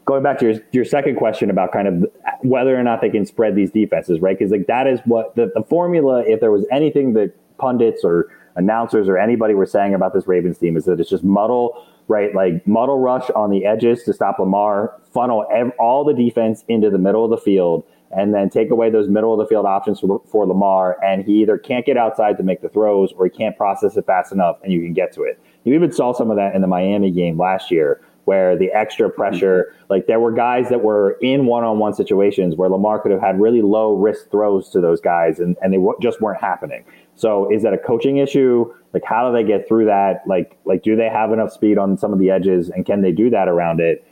[0.06, 3.26] going back to your, your second question about kind of whether or not they can
[3.26, 4.38] spread these defenses, right?
[4.38, 6.24] Because like that is what the, the formula.
[6.26, 10.58] If there was anything that pundits or announcers or anybody were saying about this Ravens
[10.58, 12.36] team is that it's just muddle, right?
[12.36, 16.90] Like muddle rush on the edges to stop Lamar, funnel ev- all the defense into
[16.90, 20.00] the middle of the field, and then take away those middle of the field options
[20.00, 20.98] for, for Lamar.
[21.04, 24.06] And he either can't get outside to make the throws or he can't process it
[24.06, 25.40] fast enough and you can get to it.
[25.64, 29.08] You even saw some of that in the Miami game last year where the extra
[29.08, 29.20] mm-hmm.
[29.20, 33.42] pressure, like there were guys that were in one-on-one situations where Lamar could have had
[33.42, 36.86] really low risk throws to those guys, and and they w- just weren't happening.
[37.16, 38.72] So is that a coaching issue?
[38.94, 40.22] Like how do they get through that?
[40.28, 43.12] Like like do they have enough speed on some of the edges, and can they
[43.12, 44.06] do that around it?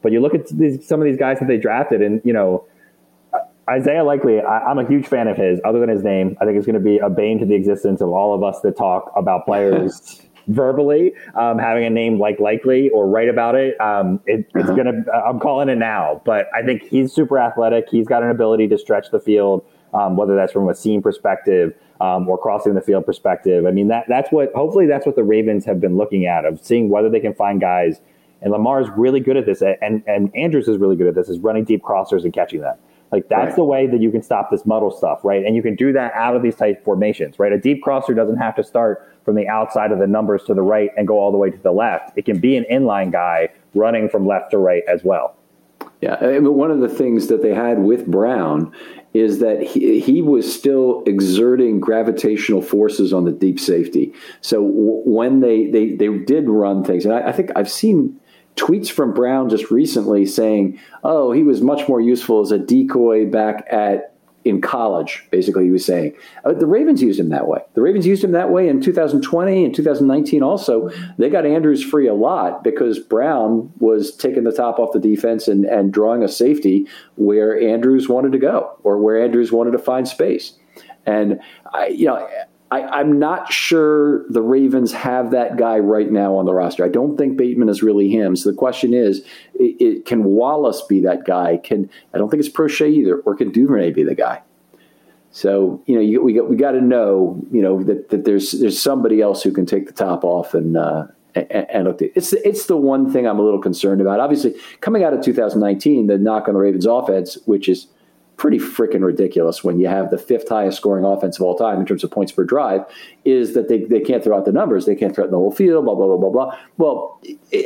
[0.00, 2.64] But you look at these, some of these guys that they drafted, and you know
[3.68, 5.60] Isaiah Likely, I, am a huge fan of his.
[5.66, 8.00] Other than his name, I think it's going to be a bane to the existence
[8.00, 11.12] of all of us that talk about players verbally.
[11.34, 14.82] Um, having a name like Likely or write about it, um, it it's uh-huh.
[14.82, 15.12] to.
[15.12, 16.20] I'm calling it now.
[16.24, 17.88] But I think he's super athletic.
[17.90, 21.74] He's got an ability to stretch the field, um, whether that's from a seam perspective.
[22.00, 23.66] Um, or crossing the field perspective.
[23.66, 26.58] I mean, that that's what hopefully that's what the Ravens have been looking at of
[26.64, 28.00] seeing whether they can find guys.
[28.40, 31.28] And Lamar is really good at this, and and Andrews is really good at this,
[31.28, 32.78] is running deep crossers and catching them.
[33.12, 33.56] Like that's right.
[33.56, 35.44] the way that you can stop this muddle stuff, right?
[35.44, 37.52] And you can do that out of these tight formations, right?
[37.52, 40.62] A deep crosser doesn't have to start from the outside of the numbers to the
[40.62, 42.16] right and go all the way to the left.
[42.16, 45.36] It can be an inline guy running from left to right as well.
[46.00, 48.72] Yeah, I mean, one of the things that they had with Brown
[49.12, 54.12] is that he, he was still exerting gravitational forces on the deep safety.
[54.40, 58.18] So w- when they, they, they did run things, and I, I think I've seen
[58.56, 63.26] tweets from Brown just recently saying, "Oh, he was much more useful as a decoy
[63.26, 67.60] back at in college." Basically, he was saying uh, the Ravens used him that way.
[67.74, 70.42] The Ravens used him that way in 2020 and 2019.
[70.42, 75.00] Also, they got Andrews free a lot because Brown was taking the top off the
[75.00, 76.86] defense and and drawing a safety
[77.16, 80.54] where Andrews wanted to go or where Andrews wanted to find space.
[81.06, 81.40] And
[81.72, 82.28] I, you know,
[82.70, 86.84] I, am not sure the Ravens have that guy right now on the roster.
[86.84, 88.36] I don't think Bateman is really him.
[88.36, 91.56] So the question is, it, it, can Wallace be that guy?
[91.56, 94.42] Can I don't think it's Proche either, or can Duvernay be the guy?
[95.32, 98.52] So you know, you, we got we got to know, you know, that, that there's
[98.52, 100.76] there's somebody else who can take the top off and.
[100.76, 104.18] Uh, and, look, it's it's the one thing I'm a little concerned about.
[104.18, 107.86] Obviously, coming out of 2019, the knock on the Ravens' offense, which is
[108.40, 111.84] pretty freaking ridiculous when you have the fifth highest scoring offense of all time in
[111.84, 112.80] terms of points per drive,
[113.26, 114.86] is that they, they can't throw out the numbers.
[114.86, 116.58] They can't threaten the whole field, blah, blah, blah, blah, blah.
[116.78, 117.20] Well,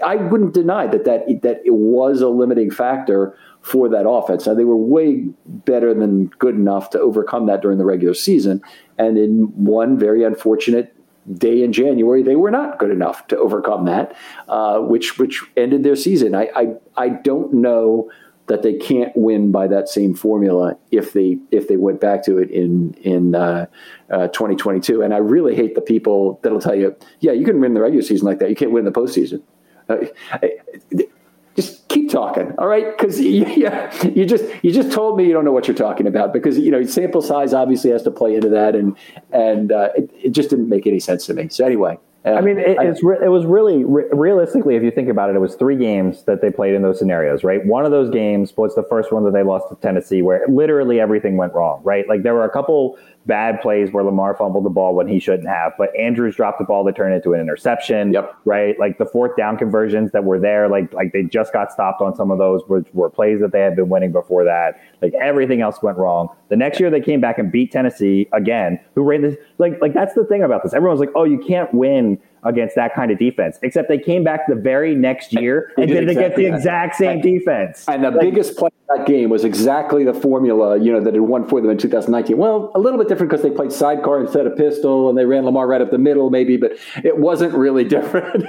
[0.04, 4.46] I wouldn't deny that, that, that it was a limiting factor for that offense.
[4.46, 8.60] Now, they were way better than good enough to overcome that during the regular season.
[8.98, 10.92] And in one very unfortunate
[11.38, 14.14] day in January, they were not good enough to overcome that,
[14.48, 16.34] uh, which which ended their season.
[16.34, 18.10] I, I I don't know
[18.46, 22.38] that they can't win by that same formula if they if they went back to
[22.38, 23.66] it in in uh,
[24.10, 25.02] uh, 2022.
[25.02, 28.02] And I really hate the people that'll tell you, yeah, you can win the regular
[28.02, 28.50] season like that.
[28.50, 29.42] You can't win the postseason.
[29.88, 29.96] Uh,
[31.56, 32.96] just keep talking, all right?
[32.96, 36.32] Because yeah, you just you just told me you don't know what you're talking about
[36.32, 38.96] because you know sample size obviously has to play into that, and
[39.32, 41.48] and uh, it, it just didn't make any sense to me.
[41.48, 45.10] So anyway, I mean, it, it's re- it was really re- realistically, if you think
[45.10, 47.64] about it, it was three games that they played in those scenarios, right?
[47.66, 51.00] One of those games was the first one that they lost to Tennessee, where literally
[51.00, 52.08] everything went wrong, right?
[52.08, 52.96] Like there were a couple
[53.26, 56.64] bad plays where Lamar fumbled the ball when he shouldn't have, but Andrews dropped the
[56.64, 58.12] ball that turned into an interception.
[58.12, 58.34] Yep.
[58.44, 58.78] Right.
[58.78, 62.14] Like the fourth down conversions that were there, like like they just got stopped on
[62.14, 64.80] some of those, which were plays that they had been winning before that.
[65.02, 66.28] Like everything else went wrong.
[66.48, 69.94] The next year they came back and beat Tennessee again, who ran this like like
[69.94, 70.74] that's the thing about this.
[70.74, 73.58] Everyone's like, oh, you can't win against that kind of defense.
[73.62, 77.20] Except they came back the very next year and, did, it against the exact same
[77.20, 77.84] and, defense.
[77.88, 81.14] And the like, biggest play of that game was exactly the formula, you know, that
[81.14, 82.36] had won for them in 2019.
[82.36, 85.44] Well, a little bit different because they played sidecar instead of pistol and they ran
[85.44, 86.72] Lamar right up the middle, maybe, but
[87.02, 88.44] it wasn't really different.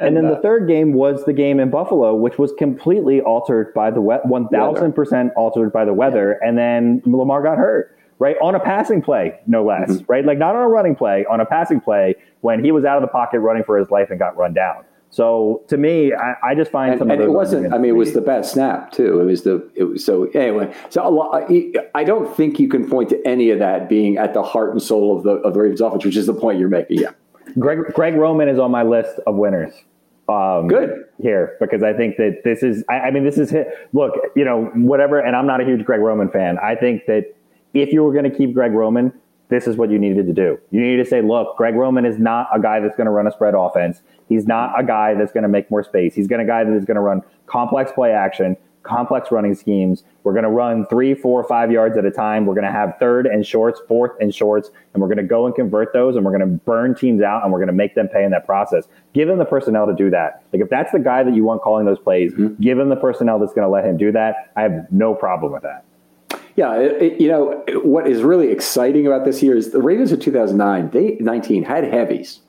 [0.00, 3.90] and then the third game was the game in Buffalo, which was completely altered by
[3.90, 6.32] the wet, 1000% altered by the weather.
[6.42, 8.36] And then Lamar got hurt right?
[8.42, 10.10] On a passing play, no less, mm-hmm.
[10.10, 10.24] right?
[10.24, 13.02] Like not on a running play, on a passing play when he was out of
[13.02, 14.84] the pocket running for his life and got run down.
[15.10, 17.72] So to me, I, I just find and, some and it wasn't.
[17.72, 19.20] I mean, it was the bad snap too.
[19.20, 19.70] It was the.
[19.74, 20.74] It was so anyway.
[20.90, 21.50] So lot,
[21.94, 24.82] I don't think you can point to any of that being at the heart and
[24.82, 26.98] soul of the of the Ravens offense, which is the point you're making.
[26.98, 27.12] Yeah.
[27.58, 29.72] Greg Greg Roman is on my list of winners.
[30.28, 32.84] Um, Good here because I think that this is.
[32.90, 33.54] I, I mean, this is.
[33.94, 35.20] Look, you know, whatever.
[35.20, 36.58] And I'm not a huge Greg Roman fan.
[36.58, 37.34] I think that
[37.74, 39.12] if you were going to keep Greg Roman,
[39.48, 40.58] this is what you needed to do.
[40.70, 43.26] You needed to say, look, Greg Roman is not a guy that's going to run
[43.26, 44.02] a spread offense.
[44.28, 46.14] He's not a guy that's going to make more space.
[46.14, 50.04] He's going to guy that is going to run complex play action, complex running schemes.
[50.22, 52.44] We're going to run three, four, five yards at a time.
[52.44, 55.46] We're going to have third and shorts, fourth and shorts, and we're going to go
[55.46, 57.94] and convert those, and we're going to burn teams out, and we're going to make
[57.94, 58.86] them pay in that process.
[59.14, 60.42] Give him the personnel to do that.
[60.52, 62.62] Like if that's the guy that you want calling those plays, mm-hmm.
[62.62, 64.52] give him the personnel that's going to let him do that.
[64.56, 65.84] I have no problem with that.
[66.58, 70.18] Yeah, it, you know what is really exciting about this year is the Ravens of
[70.18, 72.40] 2009, they 19 had heavies.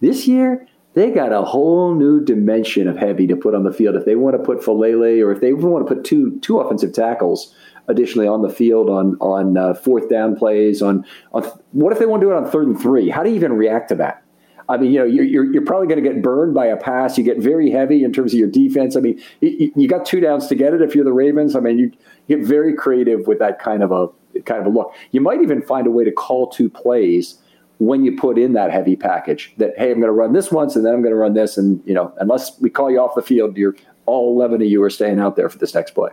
[0.00, 3.96] This year, they got a whole new dimension of heavy to put on the field.
[3.96, 6.58] If they want to put Faalele or if they even want to put two two
[6.58, 7.54] offensive tackles
[7.86, 11.42] additionally on the field on on uh, fourth down plays on on
[11.72, 13.10] what if they want to do it on third and three?
[13.10, 14.24] How do you even react to that?
[14.68, 17.18] I mean, you know, you're, you're, you're probably going to get burned by a pass.
[17.18, 18.96] You get very heavy in terms of your defense.
[18.96, 21.54] I mean, you, you got two downs to get it if you're the Ravens.
[21.54, 21.92] I mean, you
[22.28, 24.08] get very creative with that kind of a
[24.42, 24.92] kind of a look.
[25.12, 27.38] You might even find a way to call two plays
[27.78, 30.76] when you put in that heavy package that hey i'm going to run this once
[30.76, 31.56] and then i'm going to run this.
[31.56, 33.74] And you know unless we call you off the field you're
[34.06, 36.10] all 11 of you are staying out there for this next play.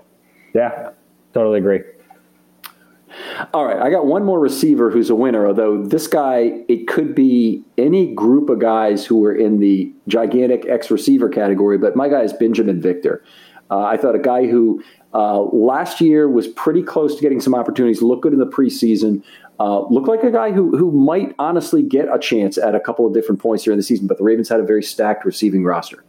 [0.53, 0.91] Yeah
[1.33, 1.81] totally agree.
[3.53, 7.13] All right i got one more receiver who's a winner although this guy it could
[7.13, 12.07] be any group of guys who are in the gigantic x receiver category but my
[12.07, 13.23] guy is Binjimen Victor.
[13.69, 14.81] Uh, i thought a guy who
[15.13, 18.01] uh, last year was pretty close to getting some opportunities.
[18.01, 19.23] Looked good in the preseason.
[19.59, 23.05] Uh, looked like a guy who who might honestly get a chance at a couple
[23.05, 24.07] of different points during the season.
[24.07, 26.03] But the Ravens had a very stacked receiving roster.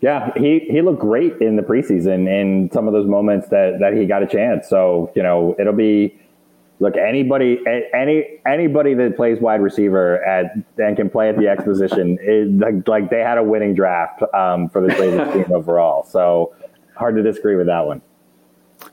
[0.00, 3.94] Yeah, he, he looked great in the preseason in some of those moments that, that
[3.94, 4.68] he got a chance.
[4.68, 6.18] So you know it'll be
[6.80, 7.58] look anybody
[7.94, 12.48] any anybody that plays wide receiver at and can play at the X position is
[12.52, 16.04] like, like they had a winning draft um, for the Ravens team overall.
[16.04, 16.54] So
[16.98, 18.02] hard to disagree with that one.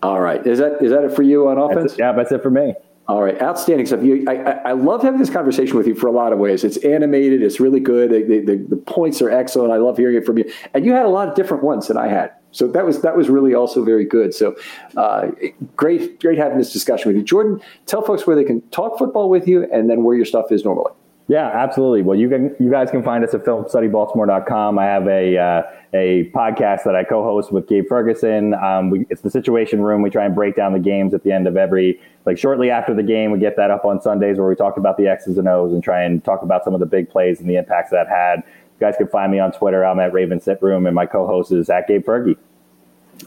[0.01, 1.91] All right, is that is that it for you on offense?
[1.91, 2.73] That's yeah, that's it for me.
[3.07, 4.01] All right, outstanding stuff.
[4.03, 6.63] You, I, I love having this conversation with you for a lot of ways.
[6.63, 7.43] It's animated.
[7.43, 8.09] It's really good.
[8.09, 9.71] The, the, the, points are excellent.
[9.71, 10.51] I love hearing it from you.
[10.73, 12.31] And you had a lot of different ones than I had.
[12.49, 14.33] So that was that was really also very good.
[14.33, 14.55] So
[14.97, 15.27] uh,
[15.75, 17.61] great, great having this discussion with you, Jordan.
[17.85, 20.65] Tell folks where they can talk football with you, and then where your stuff is
[20.65, 20.93] normally.
[21.27, 22.03] Yeah, absolutely.
[22.03, 24.77] Well, you can you guys can find us at filmstudybaltimore.com.
[24.77, 25.63] I have a uh,
[25.93, 28.53] a podcast that I co-host with Gabe Ferguson.
[28.53, 30.03] Um, we, it's the Situation Room.
[30.03, 32.93] We try and break down the games at the end of every like shortly after
[32.93, 33.31] the game.
[33.31, 35.83] We get that up on Sundays where we talk about the X's and O's and
[35.83, 38.43] try and talk about some of the big plays and the impacts that had.
[38.45, 39.83] You guys can find me on Twitter.
[39.83, 42.37] I'm at Raven Sit Room, and my co-host is at Gabe Fergie.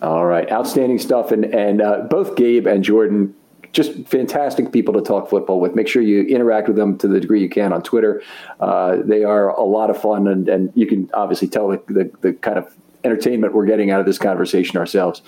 [0.02, 3.34] All right, outstanding stuff, and and uh, both Gabe and Jordan
[3.78, 5.76] just fantastic people to talk football with.
[5.76, 8.20] Make sure you interact with them to the degree you can on Twitter.
[8.58, 12.10] Uh, they are a lot of fun, and, and you can obviously tell the, the,
[12.20, 12.74] the kind of
[13.04, 15.22] entertainment we're getting out of this conversation ourselves.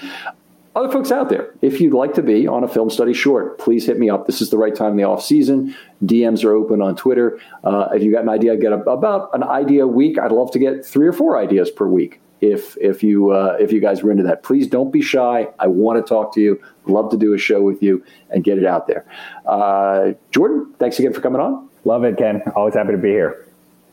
[0.75, 3.87] Other folks out there, if you'd like to be on a film study short, please
[3.87, 4.27] hit me up.
[4.27, 5.77] This is the right time in the off season.
[6.05, 7.39] DMs are open on Twitter.
[7.63, 10.19] Uh, if you got an idea, get a, about an idea a week.
[10.19, 13.73] I'd love to get three or four ideas per week if if you uh, if
[13.73, 14.43] you guys were into that.
[14.43, 15.49] Please don't be shy.
[15.59, 16.61] I want to talk to you.
[16.87, 19.05] Love to do a show with you and get it out there.
[19.47, 21.69] Uh, Jordan, thanks again for coming on.
[21.85, 22.43] Love it, Ken.
[22.57, 23.47] Always happy to be here.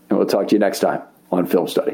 [0.10, 1.94] And we'll talk to you next time on Film Study.